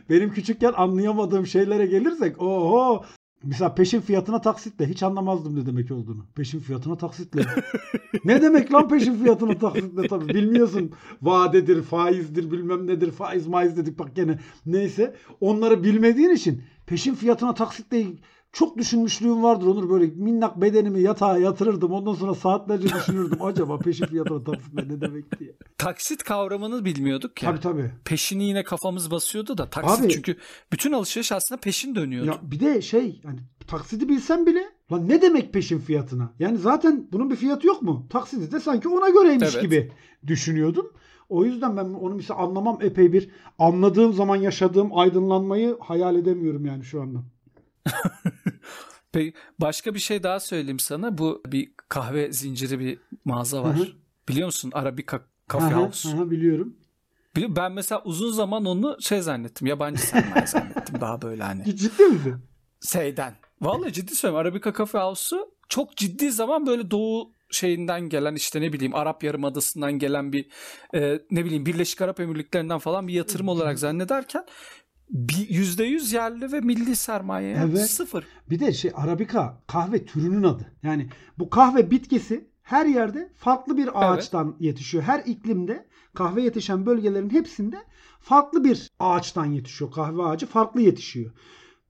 Benim 0.10 0.34
küçükken 0.34 0.74
anlayamadığım 0.74 1.48
şeylere 1.48 1.86
gelirsek 1.86 2.42
oho 2.42 3.06
Mesela 3.46 3.76
peşin 3.76 4.02
fiyatına 4.02 4.42
taksitle 4.42 4.90
hiç 4.90 5.04
anlamazdım 5.04 5.56
ne 5.56 5.66
demek 5.66 5.92
olduğunu. 5.92 6.26
Peşin 6.36 6.60
fiyatına 6.60 6.98
taksitle. 6.98 7.42
ne 8.26 8.42
demek 8.42 8.74
lan 8.74 8.88
peşin 8.88 9.24
fiyatına 9.24 9.58
taksitle 9.58 10.08
tabii 10.08 10.28
bilmiyorsun. 10.34 10.92
Vadedir, 11.22 11.82
faizdir, 11.84 12.52
bilmem 12.52 12.88
nedir, 12.88 13.12
faiz 13.12 13.48
maiz 13.48 13.78
dedik 13.78 14.00
bak 14.00 14.16
gene. 14.16 14.40
Neyse 14.66 15.16
onları 15.42 15.84
bilmediğin 15.84 16.30
için 16.30 16.64
peşin 16.86 17.16
fiyatına 17.16 17.54
taksitle 17.54 18.06
çok 18.56 18.78
düşünmüşlüğüm 18.78 19.44
vardır 19.44 19.68
Onur 19.68 19.90
böyle 19.90 20.06
minnak 20.06 20.62
bedenimi 20.62 21.02
yatağa 21.02 21.38
yatırırdım. 21.38 21.92
Ondan 21.92 22.14
sonra 22.14 22.36
saatlerce 22.36 22.88
düşünürdüm. 22.90 23.38
Acaba 23.44 23.78
peşin 23.80 24.06
fiyatına 24.06 24.44
taksitle 24.44 24.88
ne 24.88 25.02
demek 25.02 25.40
diye. 25.40 25.56
Taksit 25.78 26.24
kavramını 26.24 26.86
bilmiyorduk 26.86 27.44
ya. 27.44 27.50
Tabii 27.50 27.62
tabii. 27.62 27.92
Peşini 28.06 28.44
yine 28.44 28.64
kafamız 28.64 29.12
basıyordu 29.12 29.58
da 29.58 29.70
taksit 29.70 30.06
Abi- 30.06 30.14
çünkü 30.14 30.38
bütün 30.74 30.92
alışveriş 30.92 31.32
aslında 31.32 31.62
peşin 31.62 31.96
dönüyordu. 31.96 32.28
Ya 32.28 32.40
bir 32.42 32.60
de 32.60 32.82
şey 32.82 33.22
yani 33.24 33.40
taksidi 33.68 34.10
bilsen 34.10 34.46
bile 34.46 34.64
lan 34.92 35.10
ne 35.10 35.22
demek 35.22 35.54
peşin 35.54 35.80
fiyatına? 35.80 36.34
Yani 36.40 36.58
zaten 36.58 37.08
bunun 37.12 37.30
bir 37.30 37.36
fiyatı 37.36 37.68
yok 37.68 37.82
mu? 37.82 38.08
Taksidi 38.10 38.52
de 38.52 38.60
sanki 38.60 38.88
ona 38.88 39.10
göreymiş 39.10 39.50
Evet. 39.54 39.62
gibi 39.62 39.92
düşünüyordum. 40.28 40.92
O 41.30 41.46
yüzden 41.46 41.78
ben 41.78 41.84
onu 41.86 42.16
mesela 42.16 42.40
anlamam 42.40 42.78
epey 42.82 43.14
bir 43.14 43.30
anladığım 43.60 44.14
zaman 44.14 44.36
yaşadığım 44.36 44.98
aydınlanmayı 44.98 45.78
hayal 45.80 46.16
edemiyorum 46.16 46.66
yani 46.66 46.84
şu 46.84 47.02
anda. 47.02 47.24
Peki, 49.16 49.34
başka 49.60 49.94
bir 49.94 50.00
şey 50.00 50.24
daha 50.24 50.40
söyleyeyim 50.40 50.80
sana. 50.80 51.18
Bu 51.18 51.44
bir 51.48 51.72
kahve 51.90 52.32
zinciri 52.34 52.80
bir 52.80 52.98
mağaza 53.26 53.64
var. 53.64 53.78
Hı 53.78 53.82
hı. 53.82 53.88
Biliyor 54.30 54.46
musun? 54.46 54.72
Arabica 54.74 55.22
Coffee 55.50 55.68
Aha, 55.76 55.82
House. 55.82 56.10
aha, 56.10 56.32
biliyorum. 56.32 56.76
Bili- 57.36 57.56
Ben 57.56 57.72
mesela 57.72 58.02
uzun 58.06 58.32
zaman 58.32 58.66
onu 58.66 58.98
şey 59.02 59.22
zannettim. 59.22 59.68
Yabancı 59.68 60.02
sermaye 60.02 60.48
zannettim. 60.48 61.02
Daha 61.02 61.22
böyle 61.22 61.44
hani 61.44 61.76
Ciddi 61.76 62.04
misin? 62.04 62.36
şeyden. 62.82 63.34
Vallahi 63.62 63.94
ciddi 63.94 64.16
söylüyorum. 64.16 64.48
Arabica 64.48 64.74
Coffee 64.74 65.02
House'u 65.02 65.52
çok 65.70 65.98
ciddi 65.98 66.32
zaman 66.32 66.66
böyle 66.68 66.92
doğu 66.92 67.32
şeyinden 67.52 68.02
gelen 68.10 68.36
işte 68.36 68.62
ne 68.62 68.74
bileyim 68.74 68.96
Arap 68.96 69.24
Yarımadası'ndan 69.24 69.94
gelen 70.00 70.34
bir 70.34 70.50
e, 70.96 71.20
ne 71.32 71.46
bileyim 71.46 71.66
Birleşik 71.66 72.02
Arap 72.02 72.20
Emirlikleri'nden 72.20 72.80
falan 72.80 73.08
bir 73.08 73.14
yatırım 73.14 73.48
olarak 73.48 73.80
zannederken 73.80 74.46
yüzde 75.50 75.84
yüz 75.84 76.14
yerli 76.14 76.52
ve 76.52 76.62
milli 76.62 76.96
sermaye 76.96 77.50
yani 77.50 77.72
Evet. 77.72 77.90
sıfır. 77.90 78.26
Bir 78.50 78.60
de 78.60 78.74
şey 78.74 78.92
Arabika 78.96 79.62
kahve 79.68 80.06
türünün 80.06 80.44
adı. 80.44 80.72
Yani 80.84 81.10
bu 81.40 81.50
kahve 81.50 81.92
bitkisi 81.92 82.48
her 82.64 82.86
yerde 82.86 83.30
farklı 83.36 83.78
bir 83.78 83.90
ağaçtan 83.94 84.56
yetişiyor. 84.60 85.04
Her 85.04 85.20
iklimde 85.26 85.86
kahve 86.14 86.42
yetişen 86.42 86.86
bölgelerin 86.86 87.30
hepsinde 87.30 87.78
farklı 88.20 88.64
bir 88.64 88.92
ağaçtan 89.00 89.46
yetişiyor. 89.46 89.92
Kahve 89.92 90.24
ağacı 90.24 90.46
farklı 90.46 90.82
yetişiyor. 90.82 91.32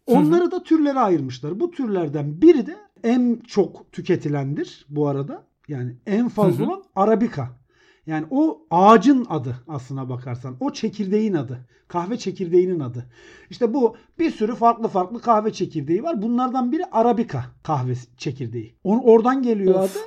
Onları 0.07 0.51
da 0.51 0.63
türlere 0.63 0.99
ayırmışlar. 0.99 1.59
Bu 1.59 1.71
türlerden 1.71 2.41
biri 2.41 2.65
de 2.67 2.77
en 3.03 3.41
çok 3.47 3.91
tüketilendir 3.91 4.85
bu 4.89 5.07
arada. 5.07 5.47
Yani 5.67 5.95
en 6.05 6.29
fazla 6.29 6.65
hı. 6.65 6.69
olan 6.69 6.83
Arabika. 6.95 7.64
Yani 8.07 8.25
o 8.29 8.61
ağacın 8.71 9.25
adı 9.29 9.55
aslına 9.67 10.09
bakarsan. 10.09 10.57
O 10.59 10.73
çekirdeğin 10.73 11.33
adı. 11.33 11.67
Kahve 11.87 12.17
çekirdeğinin 12.17 12.79
adı. 12.79 13.05
İşte 13.49 13.73
bu 13.73 13.95
bir 14.19 14.31
sürü 14.31 14.55
farklı 14.55 14.87
farklı 14.87 15.21
kahve 15.21 15.53
çekirdeği 15.53 16.03
var. 16.03 16.21
Bunlardan 16.21 16.71
biri 16.71 16.85
Arabika 16.91 17.45
kahve 17.63 17.93
çekirdeği. 18.17 18.75
Onun 18.83 19.01
oradan 19.03 19.41
geliyor 19.43 19.75
Of. 19.75 19.91
adı. 19.95 19.99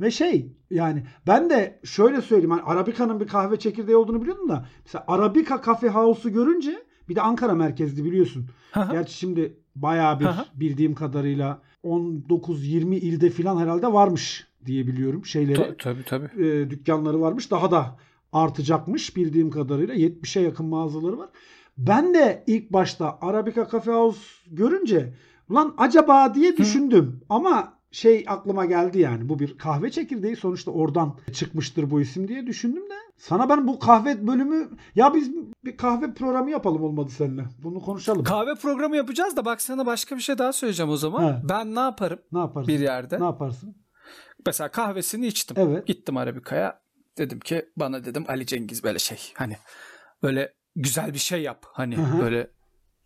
Ve 0.00 0.10
şey 0.10 0.52
yani 0.70 1.06
ben 1.26 1.50
de 1.50 1.80
şöyle 1.84 2.22
söyleyeyim. 2.22 2.50
Hani 2.50 2.62
Arabika'nın 2.62 3.20
bir 3.20 3.26
kahve 3.26 3.58
çekirdeği 3.58 3.96
olduğunu 3.96 4.20
biliyordum 4.22 4.48
da. 4.48 4.66
Mesela 4.84 5.04
Arabika 5.08 5.62
Cafe 5.66 5.88
House'u 5.88 6.32
görünce 6.32 6.85
bir 7.08 7.14
de 7.14 7.22
Ankara 7.22 7.54
merkezli 7.54 8.04
biliyorsun. 8.04 8.46
Hı 8.72 8.80
hı. 8.80 8.92
Gerçi 8.92 9.14
şimdi 9.14 9.56
bayağı 9.76 10.20
bir 10.20 10.24
Hı 10.24 10.28
hı. 10.30 10.44
bildiğim 10.54 10.94
kadarıyla 10.94 11.62
19-20 11.84 12.94
ilde 12.94 13.30
falan 13.30 13.56
herhalde 13.58 13.92
varmış 13.92 14.46
diye 14.66 14.86
biliyorum 14.86 15.24
şeyleri 15.26 15.54
Ta- 15.56 15.76
tabii 15.76 16.04
tabii. 16.04 16.46
e, 16.46 16.70
dükkanları 16.70 17.20
varmış. 17.20 17.50
Daha 17.50 17.70
da 17.70 17.96
artacakmış 18.32 19.16
bildiğim 19.16 19.50
kadarıyla. 19.50 19.94
70'e 19.94 20.42
yakın 20.42 20.66
mağazaları 20.66 21.18
var. 21.18 21.28
Ben 21.78 22.14
de 22.14 22.44
ilk 22.46 22.72
başta 22.72 23.18
Arabica 23.20 23.68
Cafe 23.72 23.90
House 23.92 24.20
görünce 24.50 25.14
ulan 25.48 25.74
acaba 25.78 26.34
diye 26.34 26.56
düşündüm. 26.56 27.20
Ama 27.28 27.75
şey 27.90 28.24
aklıma 28.28 28.64
geldi 28.64 28.98
yani. 28.98 29.28
Bu 29.28 29.38
bir 29.38 29.58
kahve 29.58 29.90
çekirdeği 29.90 30.36
sonuçta 30.36 30.70
oradan 30.70 31.18
çıkmıştır 31.32 31.90
bu 31.90 32.00
isim 32.00 32.28
diye 32.28 32.46
düşündüm 32.46 32.90
de. 32.90 32.94
Sana 33.16 33.48
ben 33.48 33.66
bu 33.66 33.78
kahve 33.78 34.26
bölümü 34.26 34.68
ya 34.94 35.14
biz 35.14 35.30
bir 35.64 35.76
kahve 35.76 36.14
programı 36.14 36.50
yapalım 36.50 36.84
olmadı 36.84 37.10
seninle. 37.16 37.44
Bunu 37.62 37.80
konuşalım. 37.80 38.24
Kahve 38.24 38.54
programı 38.54 38.96
yapacağız 38.96 39.36
da 39.36 39.44
bak 39.44 39.62
sana 39.62 39.86
başka 39.86 40.16
bir 40.16 40.20
şey 40.22 40.38
daha 40.38 40.52
söyleyeceğim 40.52 40.90
o 40.92 40.96
zaman. 40.96 41.32
He. 41.32 41.48
Ben 41.48 41.74
ne 41.74 41.80
yaparım 41.80 42.18
ne 42.32 42.38
yaparsın? 42.38 42.74
bir 42.74 42.80
yerde? 42.80 43.20
Ne 43.20 43.24
yaparsın? 43.24 43.76
Mesela 44.46 44.68
kahvesini 44.70 45.26
içtim. 45.26 45.56
Evet. 45.60 45.86
Gittim 45.86 46.16
Arabika'ya. 46.16 46.80
Dedim 47.18 47.40
ki 47.40 47.68
bana 47.76 48.04
dedim 48.04 48.24
Ali 48.28 48.46
Cengiz 48.46 48.84
böyle 48.84 48.98
şey 48.98 49.18
hani 49.34 49.56
böyle 50.22 50.54
güzel 50.76 51.14
bir 51.14 51.18
şey 51.18 51.42
yap. 51.42 51.66
Hani 51.72 51.96
Hı 51.96 52.02
hı. 52.02 52.20
böyle 52.20 52.50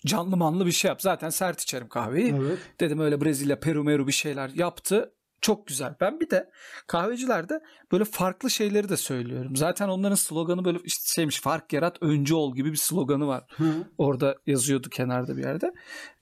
canlı 0.07 0.37
manlı 0.37 0.67
bir 0.67 0.73
şey 0.73 0.89
yap. 0.89 1.03
Zaten 1.03 1.31
sert 1.31 1.61
içerim 1.61 1.89
kahveyi. 1.89 2.35
Evet. 2.39 2.59
Dedim 2.81 3.01
öyle 3.01 3.21
Brezilya, 3.21 3.61
Peru, 3.61 3.85
Meru 3.85 4.07
bir 4.07 4.13
şeyler 4.13 4.51
yaptı. 4.55 5.15
Çok 5.41 5.67
güzel. 5.67 5.95
Ben 6.01 6.21
bir 6.21 6.31
de 6.31 6.51
kahvecilerde 6.87 7.61
böyle 7.93 8.05
farklı 8.05 8.51
şeyleri 8.51 8.89
de 8.89 8.97
söylüyorum. 8.97 9.57
Zaten 9.57 9.89
onların 9.89 10.15
sloganı 10.15 10.65
böyle 10.65 10.79
işte 10.85 11.09
şeymiş 11.15 11.41
fark 11.41 11.73
yarat 11.73 11.97
öncü 12.01 12.35
ol 12.35 12.55
gibi 12.55 12.73
bir 12.73 12.77
sloganı 12.77 13.27
var. 13.27 13.45
Hı. 13.57 13.73
Orada 13.99 14.37
yazıyordu 14.47 14.89
kenarda 14.89 15.37
bir 15.37 15.43
yerde. 15.43 15.73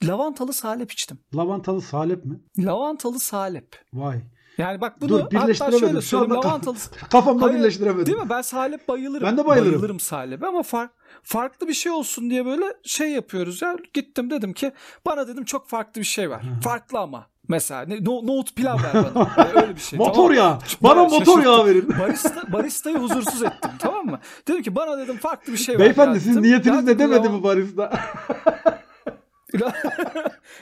Lavantalı 0.04 0.52
salep 0.52 0.92
içtim. 0.92 1.18
Lavantalı 1.34 1.82
salep 1.82 2.24
mi? 2.24 2.40
Lavantalı 2.58 3.18
salep. 3.18 3.84
Vay. 3.92 4.22
Yani 4.58 4.80
bak 4.80 5.00
bunu 5.00 5.08
Dur, 5.08 5.36
hatta 5.36 5.78
şöyle 5.78 6.00
Şu 6.00 6.18
anda- 6.18 6.34
Lavantalı 6.34 6.76
Kafamda 7.10 7.44
Hayır, 7.44 7.58
birleştiremedim. 7.58 8.06
Değil 8.06 8.18
mi? 8.18 8.30
Ben 8.30 8.42
salep 8.42 8.88
bayılırım. 8.88 9.26
Ben 9.26 9.36
de 9.36 9.46
bayılırım. 9.46 9.72
Bayılırım 9.72 10.00
salebe 10.00 10.46
ama 10.46 10.60
far- 10.60 10.88
farklı 11.22 11.68
bir 11.68 11.74
şey 11.74 11.92
olsun 11.92 12.30
diye 12.30 12.46
böyle 12.46 12.64
şey 12.82 13.08
yapıyoruz 13.08 13.62
ya. 13.62 13.76
Gittim 13.94 14.30
dedim 14.30 14.52
ki 14.52 14.72
bana 15.06 15.28
dedim 15.28 15.44
çok 15.44 15.68
farklı 15.68 16.00
bir 16.00 16.06
şey 16.06 16.30
var. 16.30 16.42
Farklı 16.62 16.98
ama. 16.98 17.26
Mesela 17.48 17.82
ne, 17.82 18.04
no, 18.04 18.26
nohut 18.26 18.56
pilav 18.56 18.78
ver 18.82 18.92
bana. 18.94 19.30
Yani 19.36 19.50
öyle 19.62 19.76
bir 19.76 19.80
şey. 19.80 19.98
motor 19.98 20.14
tamam 20.14 20.32
yağı. 20.32 20.58
Bana 20.80 21.04
motor 21.04 21.42
yağı 21.42 21.66
verin. 21.66 21.88
Barista, 22.00 22.52
baristayı 22.52 22.98
huzursuz 22.98 23.42
ettim 23.42 23.70
tamam 23.78 24.06
mı? 24.06 24.20
Dedim 24.48 24.62
ki 24.62 24.74
bana 24.76 24.98
dedim 24.98 25.16
farklı 25.16 25.52
bir 25.52 25.58
şey 25.58 25.74
var. 25.74 25.80
Beyefendi 25.80 26.14
ya 26.14 26.20
sizin 26.20 26.42
niyetiniz 26.42 26.76
Ya 26.76 26.82
ne 26.82 26.98
demedi 26.98 27.28
mi 27.28 27.42
barista? 27.42 27.90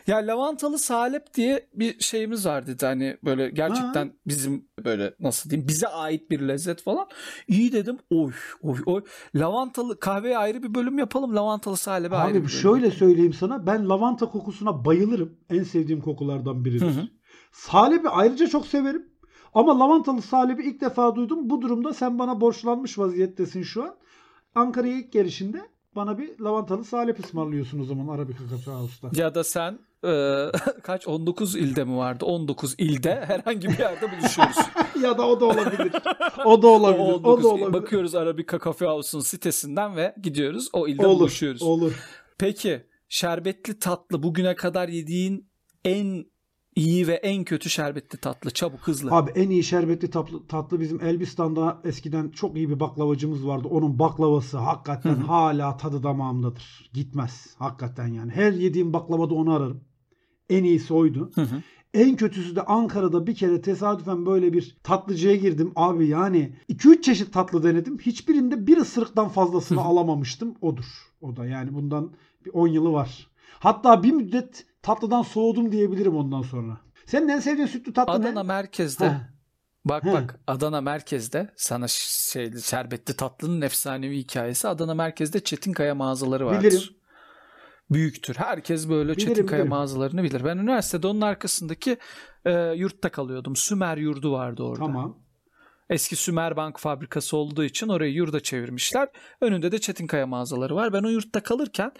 ya 0.06 0.16
lavantalı 0.16 0.78
salep 0.78 1.34
diye 1.34 1.68
bir 1.74 2.00
şeyimiz 2.00 2.46
var 2.46 2.66
dedi. 2.66 2.86
Hani 2.86 3.16
böyle 3.24 3.50
gerçekten 3.50 4.12
bizim 4.26 4.68
böyle 4.84 5.14
nasıl 5.20 5.50
diyeyim 5.50 5.68
bize 5.68 5.88
ait 5.88 6.30
bir 6.30 6.40
lezzet 6.40 6.82
falan. 6.82 7.06
İyi 7.48 7.72
dedim. 7.72 7.98
Oy 8.10 8.32
oy 8.62 8.78
oy. 8.86 9.04
Lavantalı 9.34 10.00
kahveye 10.00 10.38
ayrı 10.38 10.62
bir 10.62 10.74
bölüm 10.74 10.98
yapalım. 10.98 11.36
Lavantalı 11.36 11.76
salebe 11.76 12.16
ayrı 12.16 12.34
bir 12.34 12.38
Abi 12.38 12.48
bölüm. 12.48 12.58
şöyle 12.60 12.90
söyleyeyim 12.90 13.32
sana. 13.32 13.66
Ben 13.66 13.88
lavanta 13.88 14.26
kokusuna 14.26 14.84
bayılırım. 14.84 15.38
En 15.50 15.62
sevdiğim 15.62 16.00
kokulardan 16.00 16.64
biridir. 16.64 16.86
Hı 16.86 17.00
hı. 17.00 17.08
Salebi 17.52 18.08
ayrıca 18.08 18.46
çok 18.46 18.66
severim. 18.66 19.06
Ama 19.54 19.78
lavantalı 19.78 20.22
salebi 20.22 20.62
ilk 20.62 20.80
defa 20.80 21.14
duydum. 21.16 21.50
Bu 21.50 21.62
durumda 21.62 21.94
sen 21.94 22.18
bana 22.18 22.40
borçlanmış 22.40 22.98
vaziyettesin 22.98 23.62
şu 23.62 23.82
an. 23.84 23.96
Ankara'ya 24.54 24.94
ilk 24.98 25.12
gelişinde 25.12 25.60
bana 25.96 26.18
bir 26.18 26.38
lavantalı 26.40 26.84
salep 26.84 27.24
ısmarlıyorsun 27.24 27.80
o 27.80 27.84
zaman 27.84 28.14
Arabica 28.14 28.38
Cafe 28.50 28.70
House'ta. 28.70 29.10
Ya 29.22 29.34
da 29.34 29.44
sen 29.44 29.78
e, 30.04 30.44
kaç 30.82 31.08
19 31.08 31.56
ilde 31.56 31.84
mi 31.84 31.96
vardı? 31.96 32.24
19 32.24 32.74
ilde 32.78 33.24
herhangi 33.26 33.68
bir 33.68 33.78
yerde 33.78 34.06
buluşuyoruz. 34.12 34.56
ya 35.02 35.18
da 35.18 35.28
o 35.28 35.40
da 35.40 35.44
olabilir. 35.44 35.92
O 36.44 36.62
da 36.62 36.66
O 36.66 36.70
olabilir. 36.70 37.00
O, 37.00 37.14
19 37.14 37.44
da 37.44 37.48
olabilir. 37.48 37.72
Bakıyoruz 37.72 38.14
Arabica 38.14 38.58
Cafe 38.64 38.86
House'un 38.86 39.20
sitesinden 39.20 39.96
ve 39.96 40.14
gidiyoruz. 40.22 40.68
O 40.72 40.88
ilde 40.88 41.06
olur. 41.06 41.20
buluşuyoruz. 41.20 41.62
Olur. 41.62 41.92
Peki 42.38 42.86
şerbetli 43.08 43.78
tatlı 43.78 44.22
bugüne 44.22 44.54
kadar 44.54 44.88
yediğin 44.88 45.50
en 45.84 46.24
iyi 46.76 47.06
ve 47.06 47.14
en 47.14 47.44
kötü 47.44 47.70
şerbetli 47.70 48.18
tatlı 48.18 48.50
çabuk 48.50 48.80
hızlı. 48.80 49.10
Abi 49.10 49.30
en 49.30 49.50
iyi 49.50 49.64
şerbetli 49.64 50.10
tatlı, 50.10 50.46
tatlı 50.46 50.80
bizim 50.80 51.00
Elbistan'da 51.00 51.80
eskiden 51.84 52.30
çok 52.30 52.56
iyi 52.56 52.68
bir 52.68 52.80
baklavacımız 52.80 53.46
vardı. 53.46 53.68
Onun 53.70 53.98
baklavası 53.98 54.58
hakikaten 54.58 55.14
Hı 55.14 55.20
hı. 55.20 55.24
hala 55.24 55.76
tadı 55.76 56.02
damağımdadır. 56.02 56.90
Gitmez. 56.92 57.54
Hakikaten 57.58 58.06
yani. 58.06 58.32
Her 58.32 58.52
yediğim 58.52 58.92
baklavada 58.92 59.34
onu 59.34 59.52
ararım. 59.54 59.80
En 60.50 60.64
iyisi 60.64 60.94
oydu. 60.94 61.30
Hı. 61.34 61.46
En 61.94 62.16
kötüsü 62.16 62.56
de 62.56 62.62
Ankara'da 62.62 63.26
bir 63.26 63.34
kere 63.34 63.60
tesadüfen 63.60 64.26
böyle 64.26 64.52
bir 64.52 64.76
tatlıcıya 64.82 65.36
girdim. 65.36 65.72
Abi 65.76 66.06
yani 66.06 66.52
2-3 66.68 67.02
çeşit 67.02 67.32
tatlı 67.32 67.62
denedim. 67.62 67.98
Hiçbirinde 67.98 68.66
bir 68.66 68.76
ısırıktan 68.76 69.28
fazlasını 69.28 69.80
alamamıştım. 69.80 70.54
Odur. 70.60 70.84
O 71.20 71.36
da 71.36 71.46
yani 71.46 71.74
bundan 71.74 72.12
bir 72.44 72.50
10 72.52 72.68
yılı 72.68 72.92
var. 72.92 73.28
Hatta 73.58 74.02
bir 74.02 74.12
müddet 74.12 74.66
tatlıdan 74.86 75.22
soğudum 75.22 75.72
diyebilirim 75.72 76.16
ondan 76.16 76.42
sonra. 76.42 76.80
Senin 77.06 77.28
en 77.28 77.38
sevdiğin 77.40 77.66
sütlü 77.66 77.92
tatlı 77.92 78.12
Adana 78.12 78.42
ne? 78.42 78.46
merkezde 78.48 79.08
Heh. 79.08 79.14
Bak 79.84 80.04
He. 80.04 80.12
bak 80.12 80.40
Adana 80.46 80.80
merkezde 80.80 81.50
sana 81.56 81.88
ş- 81.88 82.32
şeyli 82.32 82.62
şerbetli 82.62 83.14
tatlının 83.16 83.60
efsanevi 83.62 84.18
hikayesi 84.18 84.68
Adana 84.68 84.94
merkezde 84.94 85.40
Çetinkaya 85.44 85.94
mağazaları 85.94 86.46
vardır. 86.46 86.70
Bilirim. 86.70 86.82
Büyüktür. 87.90 88.34
Herkes 88.34 88.88
böyle 88.88 89.12
Bilirim, 89.12 89.28
Çetinkaya 89.28 89.58
bilirim. 89.58 89.70
mağazalarını 89.70 90.22
bilir. 90.22 90.44
Ben 90.44 90.56
üniversitede 90.58 91.06
onun 91.06 91.20
arkasındaki 91.20 91.96
e, 92.44 92.52
yurtta 92.76 93.08
kalıyordum. 93.08 93.56
Sümer 93.56 93.96
yurdu 93.96 94.32
vardı 94.32 94.62
orada. 94.62 94.78
Tamam. 94.84 95.18
Eski 95.90 96.16
Sümer 96.16 96.56
Bank 96.56 96.78
fabrikası 96.80 97.36
olduğu 97.36 97.64
için 97.64 97.88
orayı 97.88 98.12
yurda 98.12 98.40
çevirmişler. 98.40 99.08
Önünde 99.40 99.72
de 99.72 99.78
Çetinkaya 99.78 100.26
mağazaları 100.26 100.74
var. 100.76 100.92
Ben 100.92 101.02
o 101.02 101.08
yurtta 101.08 101.42
kalırken 101.42 101.92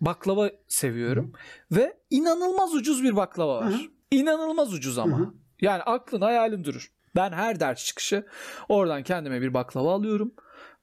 baklava 0.00 0.50
seviyorum. 0.68 1.32
Ve 1.72 1.96
inanılmaz 2.10 2.74
ucuz 2.74 3.02
bir 3.02 3.16
baklava 3.16 3.56
var. 3.56 3.70
Hı 3.72 3.74
hı. 3.76 3.80
İnanılmaz 4.10 4.74
ucuz 4.74 4.98
ama. 4.98 5.18
Hı 5.18 5.22
hı. 5.22 5.34
Yani 5.60 5.82
aklın 5.82 6.20
hayalin 6.20 6.64
durur. 6.64 6.92
Ben 7.16 7.32
her 7.32 7.60
ders 7.60 7.84
çıkışı 7.84 8.26
oradan 8.68 9.02
kendime 9.02 9.40
bir 9.40 9.54
baklava 9.54 9.94
alıyorum. 9.94 10.34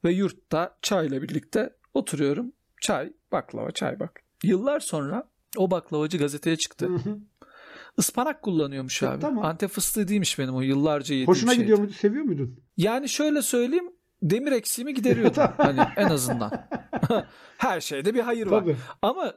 Ve 0.04 0.12
yurtta 0.12 0.78
çayla 0.82 1.22
birlikte 1.22 1.76
oturuyorum. 1.94 2.52
Çay, 2.80 3.12
baklava, 3.32 3.70
çay 3.70 4.00
bak. 4.00 4.20
Yıllar 4.42 4.80
sonra 4.80 5.28
o 5.56 5.70
baklavacı 5.70 6.18
gazeteye 6.18 6.56
çıktı. 6.56 6.86
Hı 6.86 6.94
hı. 6.94 7.18
Ispanak 7.98 8.42
kullanıyormuş 8.42 9.02
E, 9.02 9.08
abi. 9.08 9.20
tamam. 9.20 9.44
Antep 9.44 9.70
fıstığı 9.70 10.08
değilmiş 10.08 10.38
benim 10.38 10.54
o 10.54 10.60
yıllarca 10.60 11.14
yediğim 11.14 11.28
Hoşuna 11.28 11.50
şeydi. 11.50 11.62
gidiyor 11.62 11.78
muydu? 11.78 11.92
Seviyor 11.92 12.24
muydun? 12.24 12.60
Yani 12.76 13.08
şöyle 13.08 13.42
söyleyeyim 13.42 13.90
demir 14.22 14.52
eksiğimi 14.52 14.94
gideriyordu 14.94 15.40
hani 15.56 15.80
en 15.96 16.08
azından. 16.08 16.68
Her 17.58 17.80
şeyde 17.80 18.14
bir 18.14 18.20
hayır 18.20 18.46
var. 18.46 18.60
Tabii. 18.60 18.76
Ama 19.02 19.32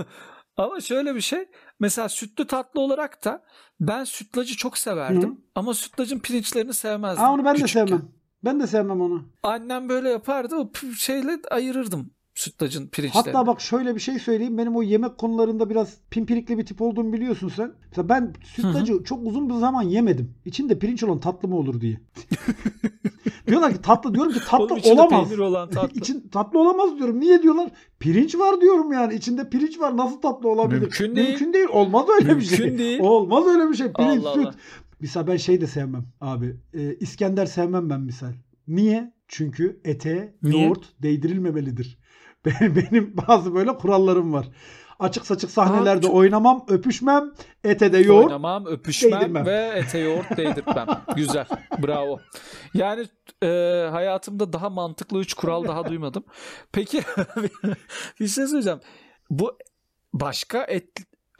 ama 0.56 0.80
şöyle 0.80 1.14
bir 1.14 1.20
şey 1.20 1.48
mesela 1.80 2.08
sütlü 2.08 2.46
tatlı 2.46 2.80
olarak 2.80 3.24
da 3.24 3.44
ben 3.80 4.04
sütlacı 4.04 4.56
çok 4.56 4.78
severdim 4.78 5.30
Hı. 5.30 5.36
ama 5.54 5.74
sütlacın 5.74 6.18
pirinçlerini 6.18 6.74
sevmezdim. 6.74 7.24
Aa, 7.24 7.32
onu 7.32 7.44
ben 7.44 7.54
de 7.54 7.60
küçükken. 7.60 7.86
sevmem. 7.86 8.08
Ben 8.44 8.60
de 8.60 8.66
sevmem 8.66 9.00
onu. 9.00 9.28
Annem 9.42 9.88
böyle 9.88 10.08
yapardı 10.10 10.56
o 10.56 10.72
şeyle 10.98 11.38
ayırırdım 11.50 12.10
sütlacın 12.40 12.86
pirinçlerini. 12.86 13.26
Hatta 13.26 13.46
bak 13.46 13.60
şöyle 13.60 13.94
bir 13.94 14.00
şey 14.00 14.18
söyleyeyim. 14.18 14.58
Benim 14.58 14.76
o 14.76 14.82
yemek 14.82 15.18
konularında 15.18 15.70
biraz 15.70 15.96
pimpirikli 16.10 16.58
bir 16.58 16.66
tip 16.66 16.82
olduğumu 16.82 17.12
biliyorsun 17.12 17.48
sen. 17.56 17.72
Mesela 17.88 18.08
ben 18.08 18.32
sütlacı 18.44 19.04
çok 19.04 19.26
uzun 19.26 19.48
bir 19.48 19.54
zaman 19.54 19.82
yemedim. 19.82 20.34
İçinde 20.44 20.78
pirinç 20.78 21.02
olan 21.02 21.20
tatlı 21.20 21.48
mı 21.48 21.56
olur 21.56 21.80
diye. 21.80 22.00
Diyorlar 23.46 23.72
ki 23.72 23.82
tatlı 23.82 24.14
diyorum 24.14 24.32
ki 24.32 24.40
tatlı 24.48 24.74
Oğlum 24.74 24.80
olamaz. 24.84 25.28
peynir 25.28 25.38
olan 25.38 25.70
tatlı. 25.70 25.98
İçin, 25.98 26.28
tatlı 26.28 26.58
olamaz 26.58 26.98
diyorum. 26.98 27.20
Niye 27.20 27.42
diyorlar? 27.42 27.70
Pirinç 27.98 28.34
var 28.34 28.60
diyorum 28.60 28.92
yani. 28.92 29.14
İçinde 29.14 29.50
pirinç 29.50 29.80
var. 29.80 29.96
Nasıl 29.96 30.20
tatlı 30.20 30.48
olabilir? 30.48 30.80
Mümkün 30.80 31.16
değil. 31.16 31.28
Mümkün 31.28 31.52
değil. 31.52 31.68
Olmaz 31.72 32.06
öyle 32.20 32.36
bir 32.36 32.42
şey. 32.42 32.58
Mümkün 32.58 32.78
değil. 32.78 33.00
Olmaz 33.00 33.46
öyle 33.46 33.68
bir 33.70 33.74
şey. 33.74 33.92
Pirinç, 33.92 34.24
Allah 34.24 34.34
süt. 34.34 34.46
Allah. 34.46 34.54
Mesela 35.00 35.26
ben 35.26 35.36
şey 35.36 35.60
de 35.60 35.66
sevmem 35.66 36.04
abi. 36.20 36.56
Ee, 36.74 36.94
İskender 36.94 37.46
sevmem 37.46 37.90
ben 37.90 38.00
misal. 38.00 38.32
Niye? 38.68 39.12
Çünkü 39.28 39.80
ete 39.84 40.34
Niye? 40.42 40.64
yoğurt 40.64 41.02
değdirilmemelidir. 41.02 41.98
Benim, 42.60 43.14
bazı 43.28 43.54
böyle 43.54 43.74
kurallarım 43.74 44.32
var. 44.32 44.46
Açık 44.98 45.26
saçık 45.26 45.50
sahnelerde 45.50 46.06
çok- 46.06 46.14
oynamam, 46.14 46.64
öpüşmem, 46.68 47.30
ete 47.64 47.92
de 47.92 47.98
yoğurt. 47.98 48.24
Oynamam, 48.24 48.66
öpüşmem 48.66 49.20
değdirmem. 49.20 49.46
ve 49.46 49.72
ete 49.76 49.98
yoğurt 49.98 50.36
değdirtmem. 50.36 50.86
Güzel. 51.16 51.46
Bravo. 51.82 52.20
Yani 52.74 53.06
e, 53.42 53.46
hayatımda 53.90 54.52
daha 54.52 54.70
mantıklı 54.70 55.18
üç 55.20 55.34
kural 55.34 55.64
daha 55.64 55.88
duymadım. 55.88 56.24
Peki 56.72 57.02
bir 58.20 58.28
şey 58.28 58.46
söyleyeceğim. 58.46 58.80
Bu 59.30 59.58
başka 60.12 60.64
et 60.64 60.88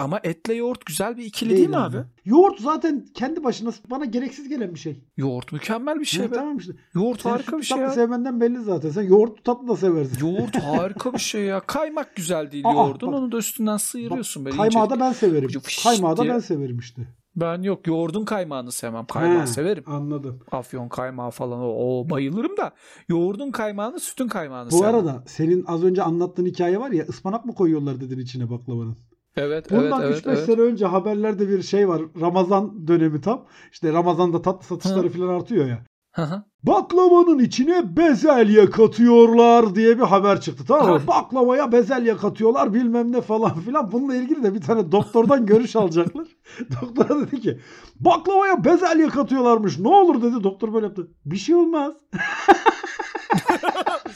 ama 0.00 0.20
etle 0.24 0.54
yoğurt 0.54 0.86
güzel 0.86 1.16
bir 1.16 1.24
ikili 1.24 1.56
değil, 1.56 1.68
mi 1.68 1.76
abi? 1.76 1.96
Yoğurt 2.24 2.60
zaten 2.60 3.06
kendi 3.14 3.44
başına 3.44 3.70
bana 3.90 4.04
gereksiz 4.04 4.48
gelen 4.48 4.74
bir 4.74 4.78
şey. 4.78 5.04
Yoğurt 5.16 5.52
mükemmel 5.52 6.00
bir 6.00 6.04
şey 6.04 6.30
be. 6.30 6.34
tamam 6.34 6.56
işte. 6.58 6.72
Yoğurt 6.94 7.20
Sen 7.22 7.30
harika 7.30 7.58
bir 7.58 7.62
şey 7.62 7.78
ya. 7.78 7.90
sevmenden 7.90 8.40
belli 8.40 8.58
zaten. 8.62 8.90
Sen 8.90 9.02
yoğurt 9.02 9.44
tatlı 9.44 9.68
da 9.68 9.76
seversin. 9.76 10.26
Yoğurt 10.26 10.56
harika 10.62 11.12
bir 11.12 11.18
şey 11.18 11.42
ya. 11.44 11.60
Kaymak 11.60 12.16
güzel 12.16 12.52
değil 12.52 12.64
Aa, 12.66 12.72
yoğurdun. 12.72 13.12
bak. 13.12 13.18
Onu 13.18 13.32
da 13.32 13.36
üstünden 13.36 13.76
sıyırıyorsun 13.76 14.44
böyle 14.44 14.56
Kaymağı 14.56 14.90
da 14.90 15.00
ben 15.00 15.12
severim. 15.12 15.60
Fış 15.60 15.82
Kaymağı 15.82 16.16
da 16.16 16.24
ben 16.28 16.38
severim 16.38 16.78
işte. 16.78 17.02
Ben 17.36 17.62
yok 17.62 17.86
yoğurdun 17.86 18.24
kaymağını 18.24 18.72
sevmem. 18.72 19.06
Kaymağı 19.06 19.42
He, 19.42 19.46
severim. 19.46 19.84
Anladım. 19.86 20.40
Afyon 20.52 20.88
kaymağı 20.88 21.30
falan 21.30 21.60
o, 21.60 21.66
o 21.68 22.10
bayılırım 22.10 22.56
da 22.56 22.72
yoğurdun 23.08 23.50
kaymağını 23.50 24.00
sütün 24.00 24.28
kaymağını 24.28 24.70
Bu 24.70 24.76
sevmem. 24.76 24.94
arada 24.94 25.22
senin 25.26 25.64
az 25.66 25.84
önce 25.84 26.02
anlattığın 26.02 26.46
hikaye 26.46 26.80
var 26.80 26.90
ya 26.90 27.04
ıspanak 27.04 27.44
mı 27.44 27.54
koyuyorlar 27.54 28.00
dedin 28.00 28.18
içine 28.18 28.50
baklavanın. 28.50 28.96
Evet 29.40 29.70
Bundan 29.70 30.02
evet 30.02 30.26
3-5 30.26 30.28
evet. 30.28 30.44
sene 30.44 30.60
önce 30.60 30.86
haberlerde 30.86 31.48
bir 31.48 31.62
şey 31.62 31.88
var. 31.88 32.02
Ramazan 32.20 32.88
dönemi 32.88 33.20
tam. 33.20 33.44
İşte 33.72 33.92
Ramazan'da 33.92 34.42
tatlı 34.42 34.66
satışları 34.66 35.08
Hı. 35.08 35.12
falan 35.12 35.28
artıyor 35.28 35.66
ya. 35.66 35.84
Hı 36.12 36.22
hı. 36.22 36.42
Baklavanın 36.62 37.38
içine 37.38 37.96
bezelye 37.96 38.70
katıyorlar 38.70 39.74
diye 39.74 39.98
bir 39.98 40.02
haber 40.02 40.40
çıktı 40.40 40.64
tamam 40.68 40.92
mı? 40.92 41.00
Baklavaya 41.06 41.72
bezelye 41.72 42.16
katıyorlar 42.16 42.74
bilmem 42.74 43.12
ne 43.12 43.20
falan 43.20 43.60
filan. 43.60 43.92
Bununla 43.92 44.14
ilgili 44.14 44.42
de 44.42 44.54
bir 44.54 44.60
tane 44.60 44.92
doktordan 44.92 45.46
görüş 45.46 45.76
alacaklar. 45.76 46.26
Doktora 46.82 47.20
dedi 47.20 47.40
ki 47.40 47.58
baklavaya 48.00 48.64
bezelye 48.64 49.08
katıyorlarmış. 49.08 49.78
Ne 49.78 49.88
olur 49.88 50.22
dedi. 50.22 50.44
Doktor 50.44 50.74
böyle 50.74 50.86
yaptı. 50.86 51.08
Bir 51.24 51.36
şey 51.36 51.54
olmaz. 51.54 51.94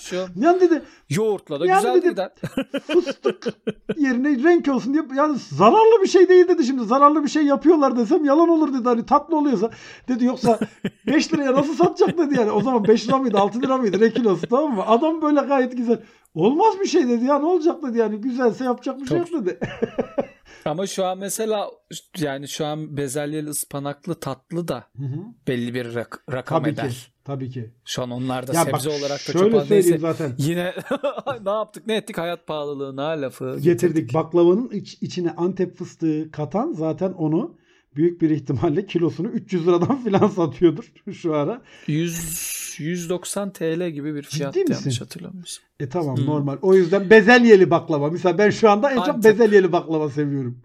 Şu 0.04 0.16
Yani 0.36 0.60
dedi 0.60 0.82
yoğurtla 1.10 1.60
da 1.60 1.66
Yani 1.66 1.78
güzel 1.82 1.94
dedim- 1.94 2.10
gider. 2.10 2.30
fıstık 2.86 3.46
yerine 3.96 4.42
renk 4.42 4.68
olsun 4.68 4.94
diye 4.94 5.04
yani 5.16 5.38
zararlı 5.52 6.02
bir 6.02 6.08
şey 6.08 6.28
değil 6.28 6.48
dedi. 6.48 6.64
Şimdi 6.64 6.84
zararlı 6.84 7.22
bir 7.24 7.28
şey 7.28 7.42
yapıyorlar 7.44 7.96
desem 7.96 8.24
yalan 8.24 8.48
olur 8.48 8.74
dedi. 8.74 8.84
Hani 8.84 9.06
tatlı 9.06 9.36
oluyorsa 9.36 9.70
dedi 10.08 10.24
yoksa 10.24 10.58
5 11.06 11.32
liraya 11.34 11.52
nasıl 11.52 11.74
satacak 11.74 12.18
dedi 12.18 12.34
yani. 12.38 12.50
O 12.50 12.60
zaman 12.62 12.84
5 12.88 13.08
lira 13.08 13.18
mıydı 13.18 13.38
6 13.38 13.62
lira 13.62 13.76
mıydı 13.78 14.00
ne 14.00 14.10
kilosu 14.12 14.46
tamam 14.46 14.74
mı? 14.74 14.82
Adam 14.86 15.22
böyle 15.22 15.40
gayet 15.40 15.76
güzel. 15.76 16.00
Olmaz 16.34 16.80
bir 16.80 16.86
şey 16.86 17.08
dedi 17.08 17.24
ya 17.24 17.38
ne 17.38 17.46
olacak 17.46 17.82
dedi 17.82 17.98
yani. 17.98 18.16
Güzelse 18.20 18.64
yapacak 18.64 19.00
bir 19.00 19.06
şey 19.06 19.18
yok 19.18 19.28
dedi. 19.32 19.58
Ama 20.64 20.86
şu 20.86 21.04
an 21.04 21.18
mesela 21.18 21.70
yani 22.18 22.48
şu 22.48 22.66
an 22.66 22.96
bezelyeli 22.96 23.48
ıspanaklı 23.48 24.14
tatlı 24.14 24.68
da 24.68 24.84
Hı 24.98 25.02
hı. 25.04 25.18
belli 25.48 25.74
bir 25.74 25.84
rak- 25.86 26.32
rakam 26.32 26.62
tabii 26.62 26.70
eder. 26.72 26.90
ki 26.90 26.96
tabii 27.24 27.50
ki 27.50 27.70
Şu 27.84 28.02
an 28.02 28.10
onlar 28.10 28.46
da 28.46 28.52
ya 28.52 28.64
sebze 28.64 28.90
bak 28.90 28.98
olarak 29.00 29.28
da 29.28 29.32
çok 29.32 29.42
şöyle 29.42 29.64
söyleyeyim 29.64 29.98
zaten 30.00 30.34
Yine 30.38 30.74
ne 31.44 31.50
yaptık 31.50 31.86
ne 31.86 31.96
ettik 31.96 32.18
hayat 32.18 32.46
pahalılığına 32.46 33.06
lafı 33.08 33.58
getirdik 33.62 34.14
baklavanın 34.14 34.70
iç- 34.70 34.98
içine 35.00 35.30
antep 35.30 35.76
fıstığı 35.76 36.30
katan 36.30 36.72
zaten 36.72 37.12
onu 37.12 37.56
büyük 37.96 38.22
bir 38.22 38.30
ihtimalle 38.30 38.86
kilosunu 38.86 39.28
300 39.28 39.66
liradan 39.66 39.96
filan 40.04 40.28
satıyordur 40.28 40.92
şu 41.12 41.34
ara. 41.34 41.62
100 41.86 42.54
190 42.78 43.52
TL 43.52 43.90
gibi 43.90 44.14
bir 44.14 44.22
fiyat 44.22 44.56
misin? 44.56 44.72
yanlış 44.74 45.00
hatırlamıyorsam. 45.00 45.64
E 45.80 45.88
tamam 45.88 46.16
Hmm. 46.16 46.26
normal. 46.26 46.56
O 46.62 46.74
yüzden 46.74 47.10
bezelyeli 47.10 47.70
baklava. 47.70 48.10
Mesela 48.10 48.38
ben 48.38 48.50
şu 48.50 48.70
anda 48.70 48.90
en 48.90 48.96
çok 48.96 49.08
Antep. 49.08 49.32
bezelyeli 49.32 49.72
baklava 49.72 50.10
seviyorum. 50.10 50.58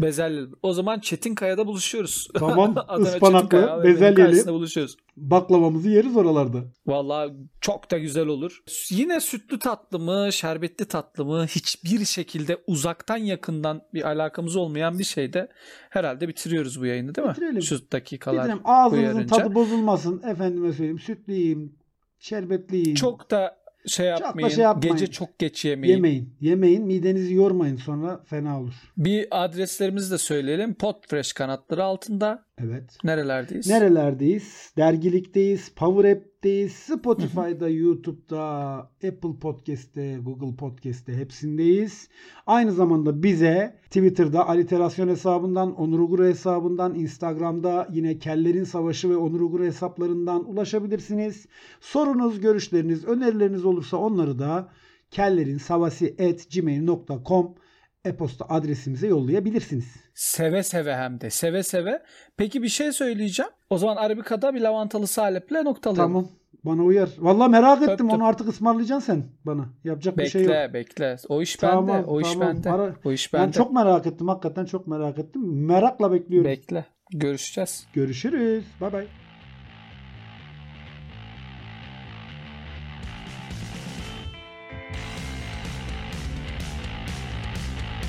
Bezelyeli. 0.00 0.48
O 0.62 0.72
zaman 0.72 1.00
Çetinkaya'da 1.00 1.66
buluşuyoruz. 1.66 2.28
Tamam, 2.38 2.74
AVM'nin 2.88 3.84
bezelyeli. 3.84 4.46
buluşuyoruz. 4.46 4.96
Baklavamızı 5.16 5.90
yeriz 5.90 6.16
oralarda. 6.16 6.58
Vallahi 6.86 7.32
çok 7.60 7.90
da 7.90 7.98
güzel 7.98 8.26
olur. 8.26 8.62
Yine 8.90 9.20
sütlü 9.20 9.58
tatlı 9.58 9.98
mı, 9.98 10.32
şerbetli 10.32 10.84
tatlı 10.84 11.24
mı 11.24 11.46
hiçbir 11.46 12.04
şekilde 12.04 12.58
uzaktan 12.66 13.16
yakından 13.16 13.82
bir 13.94 14.08
alakamız 14.08 14.56
olmayan 14.56 14.98
bir 14.98 15.04
şeyde 15.04 15.48
herhalde 15.90 16.28
bitiriyoruz 16.28 16.80
bu 16.80 16.86
yayını 16.86 17.14
değil 17.14 17.28
mi? 17.28 17.32
Bitirelim. 17.32 17.62
Şu 17.62 17.92
dakikalar 17.92 18.44
Dedim 18.48 18.60
ağzınızın 18.64 19.02
uyarınca. 19.02 19.36
tadı 19.36 19.54
bozulmasın. 19.54 20.22
Efendime 20.22 20.72
söyleyeyim 20.72 20.98
sütlüyüm, 20.98 21.72
şerbetliyim. 22.18 22.94
Çok 22.94 23.30
da 23.30 23.57
şey 23.88 24.06
yapmayın. 24.06 24.48
şey 24.48 24.64
yapmayın. 24.64 24.96
Gece 24.96 25.12
çok 25.12 25.38
geç 25.38 25.64
yemeyin. 25.64 25.94
yemeyin. 25.94 26.34
Yemeyin. 26.40 26.86
Midenizi 26.86 27.34
yormayın 27.34 27.76
sonra 27.76 28.20
fena 28.24 28.60
olur. 28.60 28.74
Bir 28.96 29.28
adreslerimizi 29.30 30.10
de 30.10 30.18
söyleyelim. 30.18 30.74
Podfresh 30.74 31.32
kanatları 31.32 31.84
altında. 31.84 32.47
Evet. 32.64 32.98
Nerelerdeyiz? 33.04 33.66
Nerelerdeyiz? 33.66 34.72
Dergilikteyiz, 34.76 35.68
Power 35.68 36.12
App'teyiz, 36.12 36.72
Spotify'da, 36.72 37.68
YouTube'da, 37.68 38.76
Apple 39.08 39.38
Podcast'te, 39.40 40.18
Google 40.22 40.56
Podcast'te 40.56 41.16
hepsindeyiz. 41.16 42.08
Aynı 42.46 42.72
zamanda 42.72 43.22
bize 43.22 43.78
Twitter'da 43.84 44.48
Aliterasyon 44.48 45.08
hesabından, 45.08 45.74
Onur 45.74 45.98
Ugur 45.98 46.24
hesabından, 46.24 46.94
Instagram'da 46.94 47.88
yine 47.92 48.18
Kellerin 48.18 48.64
Savaşı 48.64 49.10
ve 49.10 49.16
Onur 49.16 49.40
Ugur 49.40 49.64
hesaplarından 49.64 50.50
ulaşabilirsiniz. 50.50 51.46
Sorunuz, 51.80 52.40
görüşleriniz, 52.40 53.04
önerileriniz 53.04 53.64
olursa 53.64 53.96
onları 53.96 54.38
da 54.38 54.68
kellerinsavasi.gmail.com 55.10 57.54
e-posta 58.04 58.44
adresimize 58.48 59.06
yollayabilirsiniz. 59.06 59.96
Seve 60.14 60.62
seve 60.62 60.94
hem 60.96 61.20
de. 61.20 61.30
Seve 61.30 61.62
seve. 61.62 62.02
Peki 62.36 62.62
bir 62.62 62.68
şey 62.68 62.92
söyleyeceğim. 62.92 63.52
O 63.70 63.78
zaman 63.78 63.96
Arabika'da 63.96 64.54
bir 64.54 64.60
lavantalı 64.60 65.06
saleple 65.06 65.64
noktalayalım. 65.64 66.12
Tamam. 66.12 66.28
Bana 66.64 66.82
uyar. 66.82 67.08
Vallahi 67.18 67.50
merak 67.50 67.78
ettim. 67.82 67.92
Öptüm. 67.92 68.10
Onu 68.10 68.24
artık 68.26 68.48
ısmarlayacaksın 68.48 69.12
sen 69.12 69.24
bana. 69.44 69.68
Yapacak 69.84 70.14
bir 70.16 70.18
Bekle 70.22 70.30
şey 70.30 70.42
yok. 70.44 70.74
bekle. 70.74 71.16
O 71.28 71.42
iş 71.42 71.56
Tamam, 71.56 71.88
bende. 71.88 72.06
O 72.06 72.20
iş 72.20 72.32
tamam. 72.32 72.54
bende. 72.54 72.72
Ara- 72.72 72.94
O 73.04 73.12
iş 73.12 73.32
Ben 73.34 73.40
bende. 73.42 73.52
çok 73.52 73.72
merak 73.72 74.06
ettim. 74.06 74.28
Hakikaten 74.28 74.64
çok 74.64 74.86
merak 74.86 75.18
ettim. 75.18 75.66
Merakla 75.66 76.12
bekliyorum. 76.12 76.50
Bekle. 76.50 76.84
Görüşeceğiz. 77.10 77.86
Görüşürüz. 77.94 78.64
Bay 78.80 78.92
bay. 78.92 79.06